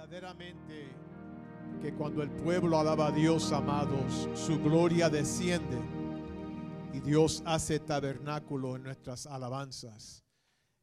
verdaderamente 0.00 0.88
que 1.82 1.92
cuando 1.92 2.22
el 2.22 2.30
pueblo 2.30 2.78
alaba 2.78 3.08
a 3.08 3.12
Dios, 3.12 3.52
amados, 3.52 4.28
su 4.34 4.58
gloria 4.58 5.10
desciende 5.10 5.76
y 6.94 7.00
Dios 7.00 7.42
hace 7.44 7.78
tabernáculo 7.80 8.76
en 8.76 8.84
nuestras 8.84 9.26
alabanzas. 9.26 10.24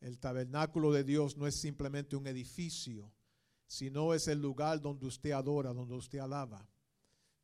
El 0.02 0.20
tabernáculo 0.20 0.92
de 0.92 1.04
Dios 1.04 1.36
no 1.36 1.48
es 1.48 1.56
simplemente 1.56 2.16
un 2.16 2.28
edificio, 2.28 3.12
sino 3.66 4.14
es 4.14 4.28
el 4.28 4.40
lugar 4.40 4.82
donde 4.82 5.08
usted 5.08 5.32
adora, 5.32 5.74
donde 5.74 5.96
usted 5.96 6.20
alaba. 6.20 6.70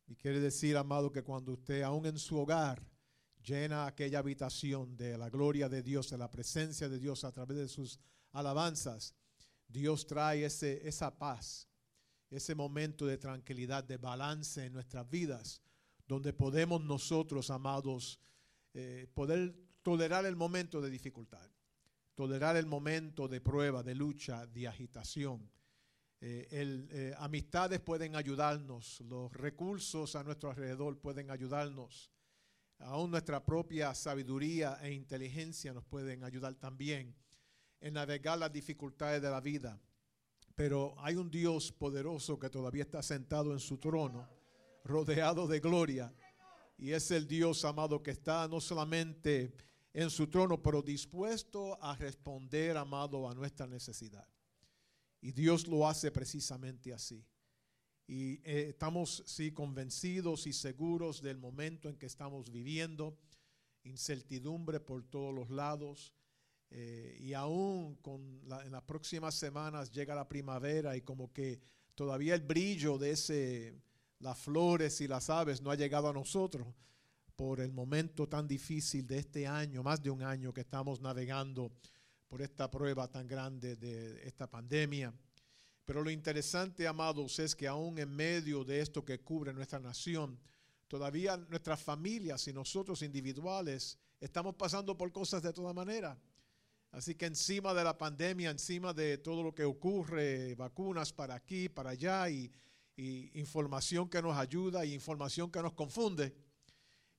Y 0.06 0.14
quiere 0.14 0.38
decir, 0.38 0.76
amado, 0.76 1.10
que 1.10 1.24
cuando 1.24 1.54
usted 1.54 1.82
aún 1.82 2.06
en 2.06 2.18
su 2.18 2.38
hogar 2.38 2.86
llena 3.42 3.86
aquella 3.86 4.20
habitación 4.20 4.96
de 4.96 5.18
la 5.18 5.28
gloria 5.28 5.68
de 5.68 5.82
Dios, 5.82 6.08
de 6.10 6.18
la 6.18 6.30
presencia 6.30 6.88
de 6.88 7.00
Dios 7.00 7.24
a 7.24 7.32
través 7.32 7.56
de 7.56 7.68
sus 7.68 7.98
alabanzas, 8.30 9.14
Dios 9.74 10.06
trae 10.06 10.44
ese, 10.44 10.86
esa 10.86 11.18
paz, 11.18 11.68
ese 12.30 12.54
momento 12.54 13.06
de 13.06 13.18
tranquilidad, 13.18 13.82
de 13.82 13.96
balance 13.96 14.64
en 14.64 14.72
nuestras 14.72 15.10
vidas, 15.10 15.60
donde 16.06 16.32
podemos 16.32 16.80
nosotros, 16.80 17.50
amados, 17.50 18.20
eh, 18.72 19.08
poder 19.12 19.52
tolerar 19.82 20.26
el 20.26 20.36
momento 20.36 20.80
de 20.80 20.90
dificultad, 20.90 21.50
tolerar 22.14 22.56
el 22.56 22.66
momento 22.66 23.26
de 23.26 23.40
prueba, 23.40 23.82
de 23.82 23.96
lucha, 23.96 24.46
de 24.46 24.68
agitación. 24.68 25.50
Eh, 26.20 26.46
eh, 26.52 27.14
amistades 27.18 27.80
pueden 27.80 28.14
ayudarnos, 28.14 29.00
los 29.00 29.32
recursos 29.32 30.14
a 30.14 30.22
nuestro 30.22 30.50
alrededor 30.50 31.00
pueden 31.00 31.32
ayudarnos, 31.32 32.12
aún 32.78 33.10
nuestra 33.10 33.44
propia 33.44 33.92
sabiduría 33.92 34.78
e 34.82 34.92
inteligencia 34.92 35.74
nos 35.74 35.84
pueden 35.84 36.22
ayudar 36.22 36.54
también 36.54 37.16
en 37.84 37.92
navegar 37.92 38.38
las 38.38 38.50
dificultades 38.50 39.20
de 39.20 39.28
la 39.28 39.42
vida. 39.42 39.78
Pero 40.54 40.94
hay 40.96 41.16
un 41.16 41.30
Dios 41.30 41.70
poderoso 41.70 42.38
que 42.38 42.48
todavía 42.48 42.84
está 42.84 43.02
sentado 43.02 43.52
en 43.52 43.60
su 43.60 43.76
trono, 43.76 44.26
rodeado 44.84 45.46
de 45.46 45.60
gloria. 45.60 46.10
Y 46.78 46.92
es 46.92 47.10
el 47.10 47.28
Dios 47.28 47.62
amado 47.62 48.02
que 48.02 48.12
está 48.12 48.48
no 48.48 48.58
solamente 48.58 49.52
en 49.92 50.08
su 50.08 50.28
trono, 50.28 50.62
pero 50.62 50.80
dispuesto 50.80 51.78
a 51.82 51.94
responder, 51.94 52.78
amado, 52.78 53.28
a 53.28 53.34
nuestra 53.34 53.66
necesidad. 53.66 54.26
Y 55.20 55.32
Dios 55.32 55.68
lo 55.68 55.86
hace 55.86 56.10
precisamente 56.10 56.90
así. 56.90 57.22
Y 58.06 58.36
eh, 58.44 58.68
estamos, 58.70 59.22
sí, 59.26 59.52
convencidos 59.52 60.46
y 60.46 60.54
seguros 60.54 61.20
del 61.20 61.36
momento 61.36 61.90
en 61.90 61.98
que 61.98 62.06
estamos 62.06 62.50
viviendo. 62.50 63.18
Incertidumbre 63.82 64.80
por 64.80 65.04
todos 65.04 65.34
los 65.34 65.50
lados. 65.50 66.14
Eh, 66.76 67.18
y 67.20 67.34
aún 67.34 67.94
con 68.02 68.40
en 68.64 68.72
las 68.72 68.82
próximas 68.82 69.36
semanas 69.36 69.92
llega 69.92 70.12
la 70.12 70.28
primavera 70.28 70.96
y 70.96 71.02
como 71.02 71.32
que 71.32 71.60
todavía 71.94 72.34
el 72.34 72.40
brillo 72.40 72.98
de 72.98 73.12
ese, 73.12 73.80
las 74.18 74.36
flores 74.36 75.00
y 75.00 75.06
las 75.06 75.30
aves 75.30 75.62
no 75.62 75.70
ha 75.70 75.76
llegado 75.76 76.08
a 76.08 76.12
nosotros 76.12 76.66
por 77.36 77.60
el 77.60 77.70
momento 77.70 78.28
tan 78.28 78.48
difícil 78.48 79.06
de 79.06 79.18
este 79.18 79.46
año, 79.46 79.84
más 79.84 80.02
de 80.02 80.10
un 80.10 80.24
año 80.24 80.52
que 80.52 80.62
estamos 80.62 81.00
navegando 81.00 81.70
por 82.26 82.42
esta 82.42 82.68
prueba 82.68 83.06
tan 83.06 83.28
grande 83.28 83.76
de 83.76 84.26
esta 84.26 84.50
pandemia. 84.50 85.14
Pero 85.84 86.02
lo 86.02 86.10
interesante, 86.10 86.88
amados, 86.88 87.38
es 87.38 87.54
que 87.54 87.68
aún 87.68 88.00
en 88.00 88.10
medio 88.10 88.64
de 88.64 88.80
esto 88.80 89.04
que 89.04 89.20
cubre 89.20 89.52
nuestra 89.52 89.78
nación, 89.78 90.40
todavía 90.88 91.36
nuestras 91.36 91.80
familias 91.80 92.48
y 92.48 92.52
nosotros 92.52 93.02
individuales 93.02 93.96
estamos 94.20 94.56
pasando 94.56 94.98
por 94.98 95.12
cosas 95.12 95.40
de 95.40 95.52
toda 95.52 95.72
manera. 95.72 96.18
Así 96.94 97.16
que 97.16 97.26
encima 97.26 97.74
de 97.74 97.82
la 97.82 97.98
pandemia, 97.98 98.50
encima 98.50 98.94
de 98.94 99.18
todo 99.18 99.42
lo 99.42 99.52
que 99.52 99.64
ocurre, 99.64 100.54
vacunas 100.54 101.12
para 101.12 101.34
aquí, 101.34 101.68
para 101.68 101.90
allá 101.90 102.30
y, 102.30 102.52
información 102.96 104.08
que 104.08 104.22
nos 104.22 104.36
ayuda 104.36 104.86
y 104.86 104.94
información 104.94 105.50
que 105.50 105.60
nos 105.60 105.72
confunde, 105.72 106.32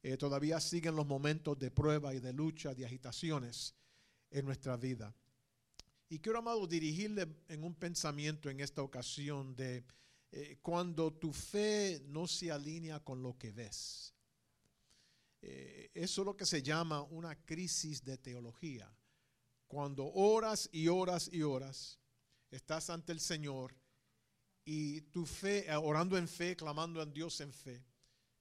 eh, 0.02 0.16
todavía 0.16 0.62
siguen 0.62 0.96
los 0.96 1.06
momentos 1.06 1.60
de 1.60 1.72
prueba 1.72 2.14
y 2.14 2.22
de 2.22 2.32
lucha, 2.32 2.74
de 2.74 2.86
agitaciones 2.86 3.76
en 4.32 4.46
nuestra 4.46 4.78
vida. 4.78 5.14
Y 6.08 6.20
quiero, 6.20 6.40
amado, 6.40 6.66
dirigirle 6.66 7.28
en 7.50 7.66
un 7.66 7.76
pensamiento 7.76 8.50
en 8.50 8.62
esta 8.62 8.82
ocasión 8.82 9.54
de 9.58 9.84
eh, 10.32 10.58
cuando 10.62 11.12
tu 11.12 11.34
fe 11.34 12.02
no 12.08 12.28
se 12.28 12.50
alinea 12.50 13.02
con 13.02 13.22
lo 13.22 13.38
que 13.38 13.52
ves. 13.52 14.14
Eh, 15.42 15.92
eso 15.94 16.22
es 16.22 16.26
lo 16.26 16.38
que 16.38 16.46
se 16.46 16.64
llama 16.64 17.02
una 17.02 17.36
crisis 17.44 18.02
de 18.06 18.18
teología 18.18 18.90
cuando 19.68 20.06
oras 20.14 20.70
y 20.72 20.88
oras 20.88 21.30
y 21.32 21.42
oras, 21.42 22.00
estás 22.52 22.90
ante 22.90 23.12
el 23.12 23.20
Señor 23.20 23.76
y 24.64 25.02
tu 25.02 25.26
fe, 25.26 25.70
eh, 25.70 25.76
orando 25.76 26.18
en 26.18 26.28
fe, 26.28 26.56
clamando 26.56 27.00
a 27.00 27.06
Dios 27.06 27.40
en 27.42 27.54
fe, 27.54 27.86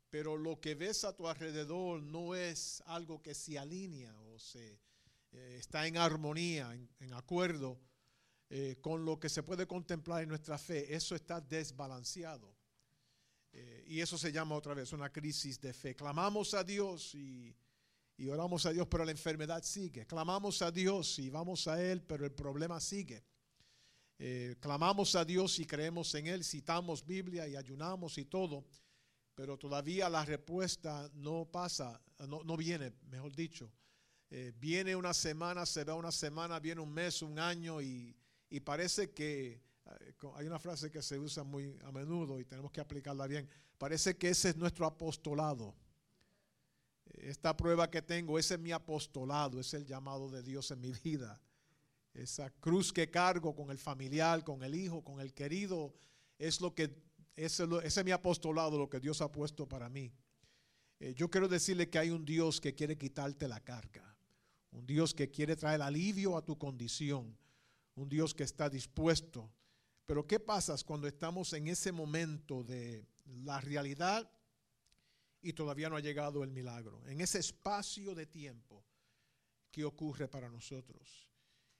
pero 0.09 0.37
lo 0.37 0.61
que 0.61 0.75
ves 0.75 1.05
a 1.05 1.15
tu 1.15 1.29
alrededor 1.29 2.03
no 2.03 2.34
es 2.34 2.83
algo 2.87 3.23
que 3.23 3.34
se 3.34 3.59
alinea 3.59 4.19
o 4.23 4.39
se 4.39 4.81
eh, 5.33 5.57
está 5.59 5.87
en 5.87 5.99
armonía, 5.99 6.73
en, 6.73 7.13
acuerdo 7.13 7.81
eh, 8.49 8.79
con 8.81 9.05
lo 9.05 9.19
que 9.19 9.29
se 9.29 9.43
puede 9.43 9.67
contemplar 9.67 10.23
en 10.23 10.29
nuestra 10.29 10.57
fe. 10.57 10.95
Eso 10.95 11.15
está 11.15 11.41
desbalanceado. 11.41 12.55
y 13.87 14.01
eso 14.01 14.19
se 14.19 14.33
llama 14.33 14.57
otra 14.57 14.75
vez 14.75 14.93
una 14.93 15.13
crisis 15.13 15.61
de 15.61 15.73
fe. 15.73 15.95
Clamamos 15.95 16.55
a 16.55 16.65
Dios 16.65 17.15
y 17.15 17.55
y 18.17 18.29
oramos 18.29 18.65
a 18.67 18.73
Dios, 18.73 18.87
pero 18.89 19.05
la 19.05 19.11
enfermedad 19.11 19.63
sigue. 19.63 20.07
Clamamos 20.07 20.63
a 20.63 20.71
Dios 20.71 21.19
y 21.19 21.31
vamos 21.31 21.67
a 21.67 21.83
Él, 21.83 22.03
pero 22.03 22.25
el 22.25 22.33
problema 22.33 22.81
sigue. 22.81 23.25
Eh, 24.19 24.57
clamamos 24.61 25.17
a 25.17 25.25
Dios 25.25 25.59
y 25.59 25.67
creemos 25.67 26.15
en 26.15 26.29
Él, 26.29 26.45
citamos 26.45 27.05
Biblia 27.05 27.49
y 27.49 27.57
ayunamos 27.57 28.17
y 28.19 28.27
todo, 28.27 28.65
pero 29.35 29.59
todavía 29.59 30.09
la 30.09 30.25
respuesta 30.25 31.11
no 31.15 31.49
pasa, 31.51 32.01
no, 32.29 32.57
viene, 32.57 32.93
mejor 33.09 33.35
dicho. 33.35 33.73
Eh, 34.31 34.53
viene 34.57 34.95
una 34.95 35.13
semana, 35.13 35.67
se 35.67 35.83
va 35.83 35.95
una 35.95 36.13
semana, 36.13 36.61
viene 36.61 36.81
un 36.81 36.93
mes, 36.93 37.23
un 37.23 37.39
año 37.39 37.83
y, 37.83 38.17
y 38.49 38.61
parece 38.61 39.11
que, 39.11 39.61
eh, 40.01 40.15
hay 40.37 40.47
una 40.47 40.61
frase 40.61 40.91
que 40.91 41.03
se 41.03 41.19
usa 41.19 41.43
muy 41.43 41.77
a 41.83 41.91
menudo 41.91 42.39
y 42.39 42.45
tenemos 42.45 42.71
que 42.71 42.81
aplicarla 42.81 43.27
bien, 43.27 43.49
parece 43.77 44.17
que 44.17 44.31
ese 44.31 44.51
es 44.51 44.57
nuestro 44.57 44.87
apostolado 44.87 45.75
esta 47.25 47.57
prueba 47.57 47.91
que 47.91 48.03
tengo, 48.03 48.39
ese 48.39 48.55
es 48.55 48.61
mi 48.61 48.73
apostolado, 48.73 49.59
es 49.59 49.73
el 49.73 49.87
llamado 49.87 50.31
de 50.31 50.43
Dios 50.43 50.71
en 50.71 50.81
mi 50.81 50.93
vida. 50.93 51.41
Esa 52.12 52.51
cruz 52.51 52.93
que 52.93 53.11
cargo 53.11 53.55
con 53.55 53.71
el 53.71 53.79
familiar, 53.79 54.45
con 54.45 54.62
el 54.62 54.75
hijo, 54.75 55.03
con 55.03 55.21
el 55.21 55.33
querido, 55.33 55.95
es 56.39 56.61
lo 56.61 56.75
que, 56.75 56.95
ese, 57.34 57.67
es 57.83 58.05
mi 58.05 58.11
apostolado, 58.11 58.79
lo 58.79 58.91
que 58.91 59.01
Dios 59.01 59.21
ha 59.23 59.33
puesto 59.33 59.67
para 59.67 59.89
mí. 59.89 60.13
Eh, 61.01 61.15
yo 61.15 61.31
quiero 61.31 61.49
decirle 61.49 61.89
que 61.89 61.99
hay 61.99 62.11
un 62.11 62.25
Dios 62.25 62.61
que 62.61 62.75
quiere 62.75 62.97
quitarte 62.97 63.49
la 63.49 63.61
carga, 63.61 64.17
un 64.71 64.87
Dios 64.87 65.15
que 65.15 65.31
quiere 65.31 65.57
traer 65.57 65.81
alivio 65.83 66.37
a 66.37 66.45
tu 66.45 66.59
condición, 66.59 67.37
un 67.95 68.09
Dios 68.09 68.34
que 68.34 68.45
está 68.45 68.69
dispuesto. 68.69 69.51
Pero 70.07 70.27
¿qué 70.27 70.39
pasa 70.39 70.77
cuando 70.84 71.09
estamos 71.09 71.53
en 71.55 71.69
ese 71.69 71.91
momento 71.91 72.63
de 72.63 73.07
la 73.25 73.61
realidad 73.61 74.31
y 75.44 75.53
todavía 75.53 75.91
no 75.91 75.97
ha 75.97 76.00
llegado 76.00 76.43
el 76.43 76.50
milagro. 76.50 77.06
En 77.06 77.21
ese 77.21 77.38
espacio 77.38 78.15
de 78.15 78.25
tiempo 78.25 78.82
que 79.71 79.84
ocurre 79.84 80.27
para 80.27 80.49
nosotros. 80.49 81.28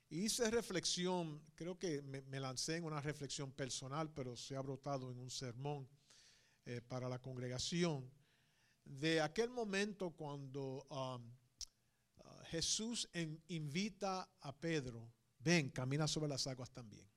hice 0.09 0.51
reflexión, 0.51 1.41
creo 1.55 1.77
que 1.79 2.03
me, 2.03 2.39
lancé 2.39 2.75
en 2.75 2.83
una 2.83 3.01
reflexión 3.01 3.51
personal, 3.51 4.13
pero 4.13 4.37
se 4.37 4.55
ha 4.55 4.61
brotado 4.61 5.11
en 5.11 5.17
un 5.17 5.31
sermón 5.31 5.89
eh, 6.65 6.79
para 6.81 7.09
la 7.09 7.19
congregación, 7.19 8.09
de 8.85 9.19
aquel 9.19 9.49
momento 9.49 10.11
cuando 10.11 10.85
um, 10.89 11.33
uh, 12.17 12.43
Jesús 12.51 13.09
invita 13.47 14.29
a 14.41 14.55
Pedro, 14.55 15.11
ven, 15.39 15.71
camina 15.71 16.07
sobre 16.07 16.29
las 16.29 16.45
aguas 16.45 16.69
también. 16.71 17.14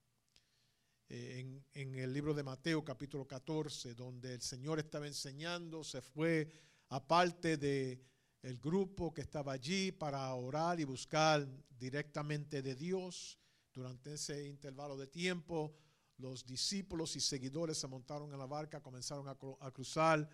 Eh, 1.11 1.63
en, 1.73 1.95
el 1.95 2.13
libro 2.13 2.35
de 2.35 2.43
Mateo 2.43 2.85
capítulo 2.85 3.27
14, 3.27 3.95
donde 3.95 4.35
el 4.35 4.43
Señor 4.43 4.79
estaba 4.79 5.07
enseñando, 5.07 5.83
se 5.83 6.03
fue 6.03 6.47
aparte 6.91 7.57
de 7.57 7.99
el 8.43 8.59
grupo 8.59 9.15
que 9.15 9.23
estaba 9.23 9.53
allí 9.53 9.91
para 9.91 10.33
orar 10.35 10.79
y 10.81 10.85
buscar 10.85 11.49
directamente 11.71 12.61
de 12.61 12.75
Dios. 12.75 13.39
Durante 13.73 14.15
ese 14.15 14.49
intervalo 14.49 14.99
de 14.99 15.07
tiempo, 15.07 15.75
los 16.19 16.45
discípulos 16.45 17.17
y 17.17 17.21
seguidores 17.21 17.79
se 17.79 17.87
montaron 17.87 18.31
en 18.33 18.39
la 18.39 18.47
barca, 18.47 18.83
comenzaron 18.83 19.29
a, 19.29 19.71
cruzar 19.71 20.29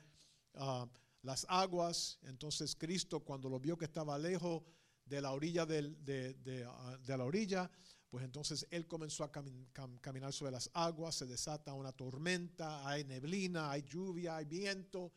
ah, 0.55 0.89
las 1.23 1.47
aguas. 1.49 2.19
Entonces 2.23 2.75
Cristo, 2.75 3.21
cuando 3.21 3.49
lo 3.49 3.61
vio 3.61 3.79
que 3.79 3.85
estaba 3.85 4.19
lejos 4.19 4.63
de 5.05 5.21
la 5.21 5.31
orilla 5.31 5.67
de, 5.67 6.67
ah, 6.69 6.99
de 7.01 7.17
la 7.17 7.25
orilla, 7.25 7.71
pues 8.15 8.27
entonces 8.27 8.65
él 8.71 8.87
comenzó 8.87 9.25
a 9.25 9.33
caminar 9.33 10.33
sobre 10.33 10.53
las 10.53 10.71
aguas, 10.73 11.17
se 11.17 11.27
desata 11.27 11.75
una 11.75 11.91
tormenta, 11.91 12.89
hay 12.89 13.03
neblina, 13.03 13.73
hay 13.73 13.83
lluvia, 13.83 14.37
hay 14.37 14.45
viento, 14.45 15.11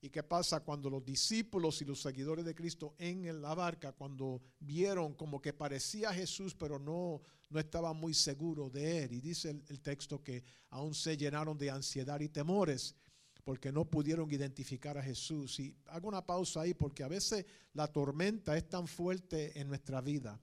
¿Y 0.00 0.08
qué 0.08 0.22
pasa 0.22 0.60
cuando 0.60 0.88
los 0.88 1.04
discípulos 1.04 1.82
y 1.82 1.84
los 1.84 2.00
seguidores 2.00 2.44
de 2.44 2.54
Cristo 2.54 2.94
en 2.96 3.42
la 3.42 3.56
barca, 3.56 3.90
cuando 3.90 4.40
vieron 4.60 5.14
como 5.14 5.42
que 5.42 5.52
parecía 5.52 6.12
Jesús, 6.12 6.54
pero 6.54 6.78
no, 6.78 7.22
no 7.50 7.58
estaban 7.58 7.96
muy 7.96 8.14
seguros 8.14 8.72
de 8.72 9.02
él? 9.02 9.14
Y 9.14 9.20
dice 9.20 9.50
el, 9.50 9.64
el 9.68 9.80
texto 9.80 10.22
que 10.22 10.44
aún 10.70 10.94
se 10.94 11.16
llenaron 11.16 11.58
de 11.58 11.70
ansiedad 11.70 12.20
y 12.20 12.28
temores 12.28 12.94
porque 13.42 13.72
no 13.72 13.84
pudieron 13.84 14.30
identificar 14.30 14.96
a 14.96 15.02
Jesús. 15.02 15.58
Y 15.58 15.74
hago 15.86 16.06
una 16.06 16.24
pausa 16.24 16.60
ahí 16.60 16.72
porque 16.72 17.02
a 17.02 17.08
veces 17.08 17.46
la 17.72 17.88
tormenta 17.88 18.56
es 18.56 18.68
tan 18.68 18.86
fuerte 18.86 19.58
en 19.58 19.66
nuestra 19.66 20.00
vida. 20.00 20.40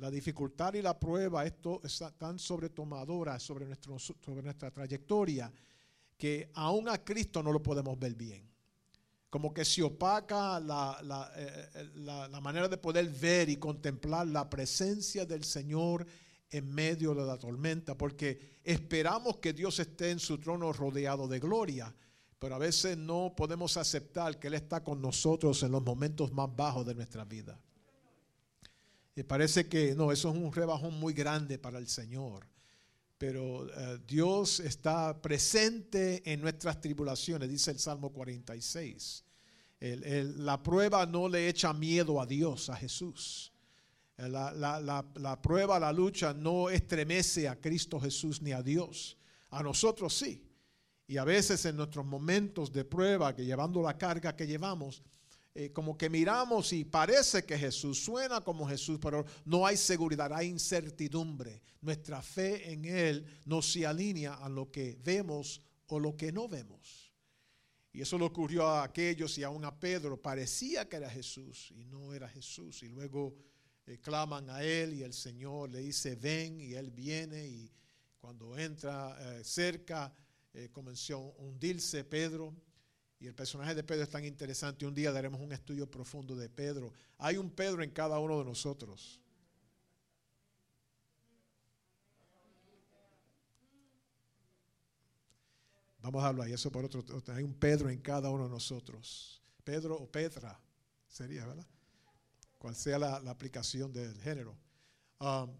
La 0.00 0.10
dificultad 0.10 0.74
y 0.74 0.82
la 0.82 0.98
prueba 0.98 1.44
esto 1.44 1.80
es 1.84 2.02
tan 2.16 2.38
sobretomadora 2.38 3.38
sobre, 3.38 3.66
nuestro, 3.66 3.98
sobre 3.98 4.42
nuestra 4.42 4.70
trayectoria 4.70 5.52
que 6.16 6.50
aún 6.54 6.88
a 6.88 7.04
Cristo 7.04 7.42
no 7.42 7.52
lo 7.52 7.62
podemos 7.62 7.98
ver 7.98 8.14
bien 8.14 8.50
como 9.30 9.54
que 9.54 9.64
se 9.64 9.82
opaca 9.82 10.58
eh, 10.58 11.68
eh, 11.74 11.90
la, 11.94 12.26
la, 12.26 12.40
manera 12.40 12.66
de 12.66 12.76
poder 12.76 13.08
ver 13.08 13.48
y 13.48 13.56
contemplar 13.56 14.26
la 14.26 14.50
presencia 14.50 15.24
del 15.24 15.44
Señor 15.44 16.04
en 16.50 16.68
medio 16.74 17.14
de 17.14 17.24
la 17.24 17.38
tormenta, 17.38 17.96
porque 17.96 18.58
esperamos 18.64 19.36
que 19.36 19.52
Dios 19.52 19.78
esté 19.78 20.10
en 20.10 20.18
su 20.18 20.38
trono 20.38 20.72
rodeado 20.72 21.28
de 21.28 21.38
gloria, 21.38 21.94
pero 22.40 22.56
a 22.56 22.58
veces 22.58 22.98
no 22.98 23.32
podemos 23.36 23.76
aceptar 23.76 24.40
que 24.40 24.48
Él 24.48 24.54
está 24.54 24.82
con 24.82 25.00
nosotros 25.00 25.62
en 25.62 25.70
los 25.70 25.82
momentos 25.82 26.32
más 26.32 26.54
bajos 26.54 26.84
de 26.84 26.96
nuestra 26.96 27.24
vida. 27.24 27.56
Y 29.20 29.22
parece 29.22 29.68
que 29.68 29.94
no, 29.94 30.12
eso 30.12 30.30
es 30.30 30.36
un 30.36 30.52
rebajón 30.52 30.98
muy 30.98 31.12
grande 31.12 31.58
para 31.58 31.78
el 31.78 31.88
Señor 31.88 32.50
pero 33.20 33.68
eh, 33.68 33.98
Dios 34.08 34.60
está 34.60 35.20
presente 35.20 36.22
en 36.24 36.40
nuestras 36.40 36.80
tribulaciones, 36.80 37.50
dice 37.50 37.70
el 37.70 37.78
Salmo 37.78 38.14
46. 38.14 39.22
la 39.78 40.62
prueba 40.62 41.04
no 41.04 41.28
le 41.28 41.46
echa 41.46 41.74
miedo 41.74 42.18
a 42.18 42.24
Dios, 42.24 42.70
a 42.70 42.76
Jesús. 42.76 43.52
Eh, 44.16 44.26
la, 44.26 44.52
la, 44.54 45.42
prueba, 45.42 45.78
la 45.78 45.92
lucha 45.92 46.32
no 46.32 46.70
estremece 46.70 47.46
a 47.46 47.60
Cristo 47.60 48.00
Jesús 48.00 48.40
ni 48.40 48.52
a 48.52 48.62
Dios. 48.62 49.18
A 49.50 49.62
nosotros 49.62 50.16
sí. 50.16 50.42
Y 51.06 51.18
a 51.18 51.24
veces 51.24 51.62
en 51.66 51.76
nuestros 51.76 52.06
momentos 52.06 52.72
de 52.72 52.86
prueba, 52.86 53.36
que 53.36 53.44
llevando 53.44 53.82
la 53.82 53.98
carga 53.98 54.34
que 54.34 54.46
llevamos, 54.46 55.02
eh, 55.52 55.72
como 55.72 55.98
que 55.98 56.08
miramos 56.08 56.72
y 56.72 56.84
parece 56.84 57.44
que 57.44 57.58
Jesús 57.58 58.04
suena 58.04 58.40
como 58.40 58.68
Jesús, 58.68 59.00
pero 59.02 59.24
no 59.44 59.66
hay 59.66 59.76
seguridad, 59.76 60.32
hay 60.32 60.46
incertidumbre. 60.46 61.60
Nuestra 61.80 62.22
fe 62.22 62.70
en 62.70 62.84
Él 62.84 63.26
no 63.46 63.60
se 63.60 63.84
alinea 63.84 64.34
a 64.34 64.48
lo 64.48 64.70
que 64.70 64.96
vemos 65.02 65.60
o 65.88 65.98
lo 65.98 66.16
que 66.16 66.30
no 66.30 66.46
vemos. 66.46 67.12
Y 67.92 68.00
eso 68.00 68.16
le 68.16 68.26
ocurrió 68.26 68.68
a 68.68 68.84
aquellos 68.84 69.36
y 69.38 69.42
aún 69.42 69.64
a 69.64 69.76
Pedro. 69.76 70.22
Parecía 70.22 70.88
que 70.88 70.98
era 70.98 71.10
Jesús 71.10 71.72
y 71.72 71.84
no 71.84 72.14
era 72.14 72.28
Jesús. 72.28 72.84
Y 72.84 72.88
luego 72.88 73.34
eh, 73.86 73.98
claman 73.98 74.48
a 74.50 74.62
Él 74.62 74.94
y 74.94 75.02
el 75.02 75.12
Señor 75.12 75.70
le 75.70 75.80
dice, 75.80 76.14
ven 76.14 76.60
y 76.60 76.74
Él 76.74 76.92
viene. 76.92 77.44
Y 77.44 77.72
cuando 78.18 78.56
entra 78.56 79.16
eh, 79.18 79.42
cerca, 79.42 80.14
comenzó 80.72 81.16
a 81.16 81.42
hundirse 81.42 82.04
Pedro 82.04 82.54
y 83.20 83.26
el 83.26 83.34
personaje 83.34 83.74
de 83.74 83.84
Pedro 83.84 84.02
es 84.02 84.08
tan 84.08 84.24
interesante. 84.24 84.86
Un 84.86 84.94
día 84.94 85.12
daremos 85.12 85.42
un 85.42 85.52
estudio 85.52 85.88
profundo 85.88 86.34
de 86.34 86.48
Pedro. 86.48 86.90
Hay 87.18 87.36
un 87.36 87.50
Pedro 87.50 87.82
en 87.82 87.90
cada 87.90 88.18
uno 88.18 88.38
de 88.38 88.46
nosotros. 88.46 89.20
Vamos 96.00 96.24
a 96.24 96.28
hablar 96.28 96.48
y 96.48 96.54
eso 96.54 96.72
por 96.72 96.86
otro. 96.86 97.04
Hay 97.34 97.42
un 97.42 97.52
Pedro 97.52 97.90
en 97.90 98.00
cada 98.00 98.30
uno 98.30 98.44
de 98.44 98.50
nosotros. 98.50 99.42
Pedro 99.62 99.96
o 99.96 100.10
Petra 100.10 100.58
sería, 101.06 101.44
¿verdad? 101.44 101.66
Cual 102.56 102.74
sea 102.74 102.98
la, 102.98 103.16
aplicación 103.16 103.92
del 103.92 104.18
género. 104.22 104.56
Um, 105.18 105.54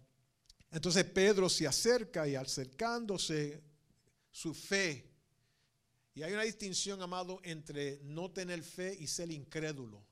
entonces 0.71 1.03
Pedro 1.03 1.47
se 1.47 1.67
acerca 1.67 2.27
y 2.27 2.33
acercándose, 2.33 3.61
su 4.31 4.55
fe 4.55 5.10
y 6.13 6.23
hay 6.23 6.33
una 6.33 6.43
distinción, 6.43 7.01
amado, 7.01 7.39
entre 7.43 7.99
no 8.03 8.31
tener 8.31 8.63
fe 8.63 8.95
y 8.99 9.07
ser 9.07 9.31
incrédulo. 9.31 10.03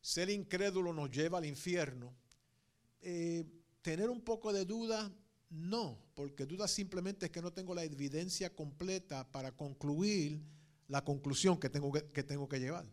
Ser 0.00 0.30
incrédulo 0.30 0.92
nos 0.92 1.10
lleva 1.10 1.38
al 1.38 1.46
infierno. 1.46 2.14
Eh, 3.00 3.44
tener 3.82 4.08
un 4.08 4.20
poco 4.20 4.52
de 4.52 4.64
duda, 4.64 5.12
no, 5.50 5.98
porque 6.14 6.46
duda 6.46 6.68
simplemente 6.68 7.26
es 7.26 7.32
que 7.32 7.42
no 7.42 7.52
tengo 7.52 7.74
la 7.74 7.82
evidencia 7.82 8.54
completa 8.54 9.30
para 9.30 9.50
concluir 9.52 10.40
la 10.88 11.04
conclusión 11.04 11.58
que 11.58 11.70
tengo 11.70 11.92
que, 11.92 12.24
que 12.48 12.60
llevar. 12.60 12.86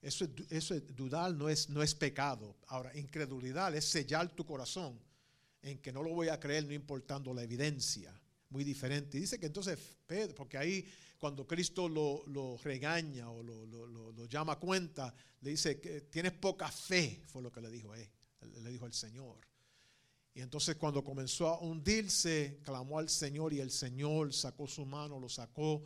Eso 0.00 0.24
es, 0.24 0.30
eso 0.48 0.74
es, 0.74 0.96
dudar, 0.96 1.34
no 1.34 1.50
es, 1.50 1.68
no 1.68 1.82
es 1.82 1.94
pecado. 1.94 2.56
Ahora, 2.68 2.96
incredulidad 2.96 3.74
es 3.74 3.84
sellar 3.84 4.34
tu 4.34 4.46
corazón 4.46 4.98
en 5.62 5.78
que 5.78 5.92
no 5.92 6.02
lo 6.02 6.14
voy 6.14 6.28
a 6.28 6.40
creer 6.40 6.64
no 6.64 6.72
importando 6.72 7.34
la 7.34 7.42
evidencia. 7.42 8.18
Muy 8.48 8.64
diferente. 8.64 9.18
Y 9.18 9.20
dice 9.20 9.38
que 9.38 9.46
entonces, 9.46 9.78
Pedro, 10.06 10.34
porque 10.34 10.56
ahí 10.56 10.86
cuando 11.20 11.46
Cristo 11.46 11.86
lo, 11.86 12.56
regaña 12.64 13.30
o 13.30 13.42
lo, 13.42 14.26
llama 14.26 14.54
a 14.54 14.58
cuenta, 14.58 15.14
le 15.42 15.50
dice 15.50 15.78
que 15.78 16.00
tienes 16.02 16.32
poca 16.32 16.70
fe, 16.70 17.22
fue 17.26 17.42
lo 17.42 17.52
que 17.52 17.60
le 17.60 17.70
dijo 17.70 17.94
él, 17.94 18.08
le 18.62 18.70
dijo 18.70 18.86
el 18.86 18.94
Señor. 18.94 19.38
Y 20.32 20.40
entonces 20.40 20.76
cuando 20.76 21.04
comenzó 21.04 21.48
a 21.48 21.60
hundirse, 21.60 22.60
clamó 22.62 22.98
al 22.98 23.10
Señor 23.10 23.52
y 23.52 23.60
el 23.60 23.70
Señor 23.70 24.32
sacó 24.32 24.66
su 24.66 24.86
mano, 24.86 25.20
lo 25.20 25.28
sacó 25.28 25.82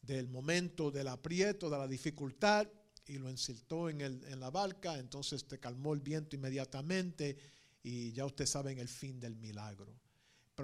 del 0.00 0.28
momento 0.28 0.90
del 0.90 1.06
aprieto, 1.06 1.70
de 1.70 1.78
la 1.78 1.86
dificultad 1.86 2.66
y 3.06 3.18
lo 3.18 3.28
encertó 3.28 3.88
en, 3.88 4.00
en 4.00 4.40
la 4.40 4.50
barca. 4.50 4.98
Entonces 4.98 5.46
te 5.46 5.60
calmó 5.60 5.94
el 5.94 6.00
viento 6.00 6.34
inmediatamente 6.34 7.36
y 7.84 8.10
ya 8.12 8.26
ustedes 8.26 8.50
saben 8.50 8.78
el 8.80 8.88
fin 8.88 9.20
del 9.20 9.36
milagro. 9.36 9.94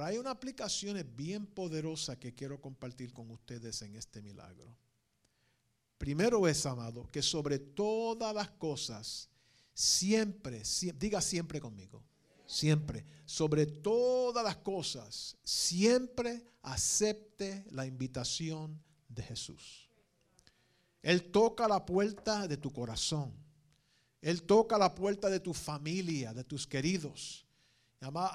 Hay 0.04 0.18
una 0.18 0.30
aplicación 0.30 1.02
bien 1.16 1.46
poderosa 1.46 2.18
que 2.18 2.34
quiero 2.34 2.60
compartir 2.60 3.12
con 3.12 3.30
ustedes 3.30 3.82
en 3.82 3.96
este 3.96 4.22
milagro. 4.22 4.76
Primero 5.98 6.46
es, 6.46 6.64
amado, 6.66 7.10
que 7.10 7.22
sobre 7.22 7.58
todas 7.58 8.34
las 8.34 8.50
cosas, 8.50 9.28
siempre, 9.74 10.62
diga 10.98 11.20
siempre 11.20 11.60
conmigo, 11.60 12.04
siempre, 12.46 13.04
sobre 13.24 13.66
todas 13.66 14.44
las 14.44 14.56
cosas, 14.58 15.36
siempre 15.42 16.44
acepte 16.62 17.64
la 17.70 17.84
invitación 17.86 18.80
de 19.08 19.22
Jesús. 19.22 19.88
Él 21.02 21.30
toca 21.30 21.66
la 21.66 21.84
puerta 21.84 22.46
de 22.46 22.56
tu 22.56 22.72
corazón. 22.72 23.32
Él 24.20 24.42
toca 24.42 24.76
la 24.78 24.94
puerta 24.94 25.30
de 25.30 25.40
tu 25.40 25.54
familia, 25.54 26.34
de 26.34 26.44
tus 26.44 26.66
queridos. 26.66 27.47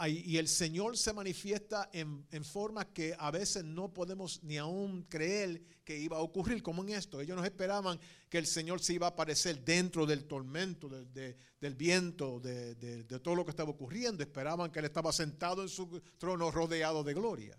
Y 0.08 0.38
el 0.38 0.50
Señor 0.50 0.98
se 0.98 1.14
manifiesta 1.14 1.90
en, 1.94 2.26
forma 2.44 2.92
que 2.92 3.16
a 3.18 3.32
veces 3.32 3.64
no 3.64 3.94
podemos 3.94 4.44
ni 4.44 4.58
aún 4.58 5.04
creer 5.04 5.64
que 5.86 5.98
iba 5.98 6.18
a 6.18 6.22
ocurrir, 6.22 6.62
como 6.62 6.84
en 6.84 6.90
esto. 6.90 7.22
Ellos 7.22 7.38
no 7.38 7.46
esperaban 7.46 7.98
que 8.30 8.40
el 8.40 8.46
Señor 8.46 8.82
se 8.82 8.94
iba 8.94 9.08
a 9.08 9.12
aparecer 9.12 9.64
dentro 9.64 10.06
del 10.06 10.26
tormento, 10.26 10.90
del 10.90 11.76
viento, 11.76 12.42
de, 12.42 13.06
todo 13.24 13.36
lo 13.36 13.46
que 13.46 13.52
estaba 13.52 13.70
ocurriendo. 13.70 14.22
Esperaban 14.22 14.70
que 14.70 14.80
Él 14.80 14.86
estaba 14.86 15.14
sentado 15.14 15.62
en 15.62 15.70
su 15.70 16.02
trono 16.18 16.52
rodeado 16.52 17.02
de 17.02 17.14
gloria. 17.14 17.58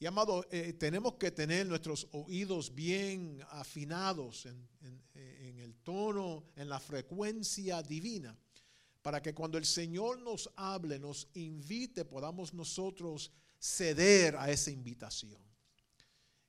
Y 0.00 0.06
amado, 0.06 0.44
eh, 0.50 0.72
tenemos 0.72 1.14
que 1.14 1.30
tener 1.30 1.66
nuestros 1.66 2.08
oídos 2.10 2.74
bien 2.74 3.40
afinados 3.50 4.44
en 4.44 5.58
el 5.60 5.76
tono, 5.76 6.46
en 6.56 6.68
la 6.68 6.80
frecuencia 6.80 7.80
divina 7.80 8.36
para 9.06 9.22
que 9.22 9.32
cuando 9.32 9.56
el 9.56 9.64
Señor 9.64 10.18
nos 10.18 10.50
hable, 10.56 10.98
nos 10.98 11.28
invite, 11.34 12.04
podamos 12.04 12.52
nosotros 12.52 13.30
ceder 13.56 14.34
a 14.34 14.50
esa 14.50 14.72
invitación. 14.72 15.40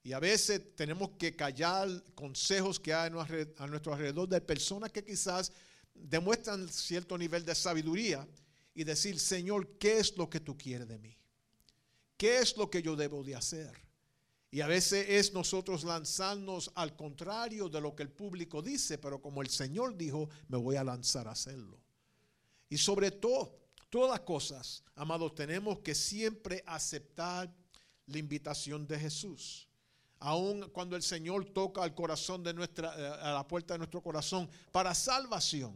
Y 0.01 0.11
a 0.11 0.19
veces 0.19 0.75
tenemos 0.75 1.11
que 1.19 1.35
callar 1.35 1.87
consejos 2.15 2.79
que 2.79 2.95
hay 2.95 3.11
a 3.57 3.67
nuestro 3.67 3.93
alrededor 3.93 4.27
de 4.27 4.41
personas 4.41 4.91
que 4.91 5.05
quizás 5.05 5.51
demuestran 5.93 6.67
cierto 6.67 7.15
nivel 7.15 7.45
de 7.45 7.53
sabiduría 7.53 8.27
y 8.73 8.83
decir, 8.83 9.19
Señor, 9.19 9.77
¿qué 9.77 9.99
es 9.99 10.17
lo 10.17 10.27
que 10.27 10.39
tú 10.39 10.57
quieres 10.57 10.87
de 10.87 10.97
mí? 10.97 11.15
¿Qué 12.17 12.39
es 12.39 12.57
lo 12.57 12.71
que 12.71 12.81
yo 12.81 12.95
debo 12.95 13.23
de 13.23 13.35
hacer? 13.35 13.71
Y 14.49 14.61
a 14.61 14.67
veces 14.67 15.05
es 15.07 15.31
nosotros 15.31 15.83
lanzarnos 15.83 16.71
al 16.73 16.95
contrario 16.95 17.69
de 17.69 17.81
lo 17.81 17.95
que 17.95 18.01
el 18.01 18.09
público 18.09 18.63
dice, 18.63 18.97
pero 18.97 19.21
como 19.21 19.43
el 19.43 19.49
Señor 19.51 19.95
dijo, 19.95 20.27
me 20.47 20.57
voy 20.57 20.75
a 20.75 20.83
lanzar 20.83 21.27
a 21.27 21.33
hacerlo. 21.33 21.85
Y 22.69 22.77
sobre 22.77 23.11
todo, 23.11 23.57
todas 23.89 24.11
las 24.11 24.21
cosas, 24.21 24.83
amados, 24.95 25.35
tenemos 25.35 25.79
que 25.79 25.95
siempre 25.95 26.63
aceptar 26.65 27.53
la 28.07 28.17
invitación 28.17 28.87
de 28.87 28.99
Jesús. 28.99 29.67
Aun 30.19 30.69
cuando 30.69 30.95
el 30.95 31.03
Señor 31.03 31.45
toca 31.45 31.83
al 31.83 31.93
corazón 31.93 32.43
de 32.43 32.53
nuestra, 32.53 32.93
eh, 32.97 33.19
a 33.21 33.33
la 33.33 33.47
puerta 33.47 33.75
de 33.75 33.79
nuestro 33.79 34.01
corazón 34.01 34.49
para 34.71 34.95
salvación. 34.95 35.75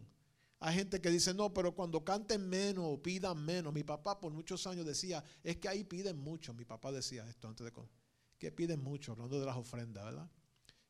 Hay 0.60 0.75
gente 0.75 1.01
que 1.01 1.10
dice, 1.10 1.33
no, 1.33 1.53
pero 1.53 1.74
cuando 1.74 2.03
canten 2.03 2.48
menos 2.48 2.86
o 2.88 3.01
pidan 3.01 3.43
menos. 3.43 3.74
Mi 3.74 3.83
papá 3.83 4.19
por 4.19 4.31
muchos 4.31 4.65
años 4.67 4.86
decía, 4.86 5.24
es 5.43 5.57
que 5.57 5.67
ahí 5.67 5.83
piden 5.83 6.17
mucho. 6.17 6.53
Mi 6.53 6.65
papá 6.65 6.91
decía 6.91 7.27
esto 7.27 7.48
antes 7.48 7.65
de... 7.65 7.74
Que 8.38 8.51
piden 8.51 8.83
mucho, 8.83 9.12
hablando 9.12 9.39
de 9.39 9.45
las 9.45 9.55
ofrendas, 9.55 10.03
¿verdad? 10.05 10.29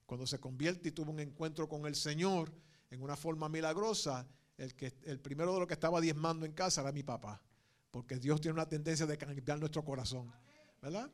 Cuando 0.05 0.27
se 0.27 0.39
convierte 0.39 0.89
y 0.89 0.91
tuvo 0.91 1.11
un 1.11 1.19
encuentro 1.19 1.67
con 1.69 1.85
el 1.85 1.95
Señor 1.95 2.53
en 2.89 3.01
una 3.01 3.15
forma 3.15 3.47
milagrosa, 3.47 4.27
el, 4.61 4.75
que, 4.75 4.93
el 5.05 5.19
primero 5.19 5.53
de 5.53 5.59
los 5.59 5.67
que 5.67 5.73
estaba 5.73 5.99
diezmando 5.99 6.45
en 6.45 6.53
casa 6.53 6.81
era 6.81 6.91
mi 6.91 7.03
papá. 7.03 7.41
Porque 7.89 8.17
Dios 8.17 8.39
tiene 8.39 8.53
una 8.53 8.69
tendencia 8.69 9.05
de 9.05 9.17
cambiar 9.17 9.59
nuestro 9.59 9.83
corazón. 9.83 10.31
¿Verdad? 10.81 11.09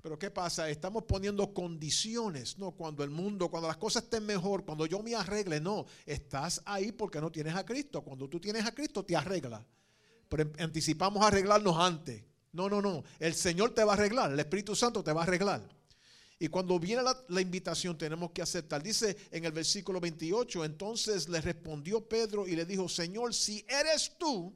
Pero 0.00 0.18
¿qué 0.18 0.30
pasa? 0.30 0.68
Estamos 0.68 1.04
poniendo 1.04 1.52
condiciones, 1.52 2.58
¿no? 2.58 2.72
Cuando 2.72 3.04
el 3.04 3.10
mundo, 3.10 3.48
cuando 3.48 3.68
las 3.68 3.76
cosas 3.76 4.04
estén 4.04 4.24
mejor, 4.24 4.64
cuando 4.64 4.86
yo 4.86 5.02
me 5.02 5.14
arregle, 5.14 5.60
no. 5.60 5.86
Estás 6.06 6.62
ahí 6.64 6.92
porque 6.92 7.20
no 7.20 7.30
tienes 7.30 7.54
a 7.54 7.64
Cristo. 7.64 8.02
Cuando 8.02 8.28
tú 8.28 8.40
tienes 8.40 8.64
a 8.64 8.72
Cristo, 8.72 9.04
te 9.04 9.16
arregla. 9.16 9.64
Pero 10.28 10.50
anticipamos 10.58 11.24
arreglarnos 11.24 11.76
antes. 11.76 12.24
No, 12.52 12.68
no, 12.68 12.80
no. 12.80 13.04
El 13.18 13.34
Señor 13.34 13.74
te 13.74 13.84
va 13.84 13.92
a 13.92 13.96
arreglar. 13.96 14.32
El 14.32 14.40
Espíritu 14.40 14.74
Santo 14.74 15.02
te 15.02 15.12
va 15.12 15.20
a 15.20 15.24
arreglar. 15.24 15.62
Y 16.42 16.48
cuando 16.48 16.76
viene 16.80 17.04
la, 17.28 17.40
invitación 17.40 17.96
tenemos 17.96 18.32
que 18.32 18.42
aceptar. 18.42 18.82
Dice 18.82 19.16
en 19.30 19.44
el 19.44 19.52
versículo 19.52 20.00
28, 20.00 20.64
entonces 20.64 21.28
le 21.28 21.40
respondió 21.40 22.08
Pedro 22.08 22.48
y 22.48 22.56
le 22.56 22.64
dijo, 22.64 22.88
Señor, 22.88 23.32
si 23.32 23.64
eres 23.68 24.18
tú, 24.18 24.52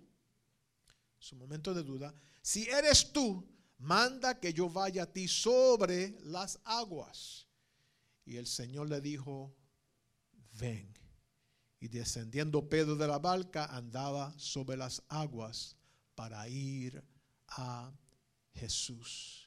su 1.16 1.36
momento 1.36 1.72
de 1.72 1.84
duda, 1.84 2.12
si 2.42 2.68
eres 2.68 3.12
tú, 3.12 3.48
manda 3.78 4.40
que 4.40 4.52
yo 4.52 4.68
vaya 4.68 5.04
a 5.04 5.12
ti 5.12 5.28
sobre 5.28 6.16
las 6.24 6.58
aguas. 6.64 7.46
Y 8.24 8.36
el 8.36 8.48
Señor 8.48 8.88
le 8.88 9.00
dijo, 9.00 9.54
ven. 10.58 10.92
Y 11.78 11.86
descendiendo 11.86 12.68
Pedro 12.68 12.96
de 12.96 13.06
la 13.06 13.20
barca, 13.20 13.66
andaba 13.66 14.36
sobre 14.40 14.76
las 14.76 15.04
aguas 15.06 15.76
para 16.16 16.48
ir 16.48 17.00
a 17.46 17.96
Jesús. 18.54 19.45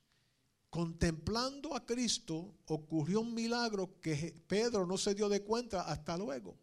Contemplando 0.69 1.75
a 1.75 1.85
Cristo, 1.85 2.55
ocurrió 2.67 3.21
un 3.21 3.33
milagro 3.33 3.99
que 3.99 4.35
Pedro 4.47 4.85
no 4.85 4.97
se 4.97 5.15
dio 5.15 5.27
de 5.27 5.41
cuenta 5.41 5.81
hasta 5.81 6.15
luego. 6.15 6.57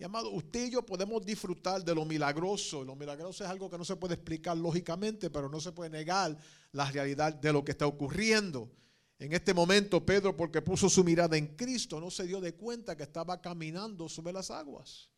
Y 0.00 0.04
amado, 0.04 0.30
usted 0.30 0.66
y 0.66 0.70
yo 0.70 0.84
podemos 0.84 1.24
disfrutar 1.24 1.84
de 1.84 1.94
lo 1.94 2.06
milagroso. 2.06 2.82
Lo 2.82 2.96
milagroso 2.96 3.44
es 3.44 3.50
algo 3.50 3.68
que 3.68 3.76
no 3.76 3.84
se 3.84 3.96
puede 3.96 4.14
explicar 4.14 4.56
lógicamente, 4.56 5.28
pero 5.28 5.48
no 5.48 5.60
se 5.60 5.72
puede 5.72 5.90
negar 5.90 6.36
la 6.72 6.90
realidad 6.90 7.34
de 7.34 7.52
lo 7.52 7.62
que 7.62 7.72
está 7.72 7.86
ocurriendo. 7.86 8.70
En 9.18 9.34
este 9.34 9.52
momento, 9.52 10.04
Pedro, 10.04 10.34
porque 10.34 10.62
puso 10.62 10.88
su 10.88 11.04
mirada 11.04 11.36
en 11.36 11.54
Cristo, 11.54 12.00
no 12.00 12.10
se 12.10 12.26
dio 12.26 12.40
de 12.40 12.54
cuenta 12.54 12.96
que 12.96 13.02
estaba 13.02 13.42
caminando 13.42 14.08
sobre 14.08 14.32
las 14.32 14.50
aguas. 14.50 15.10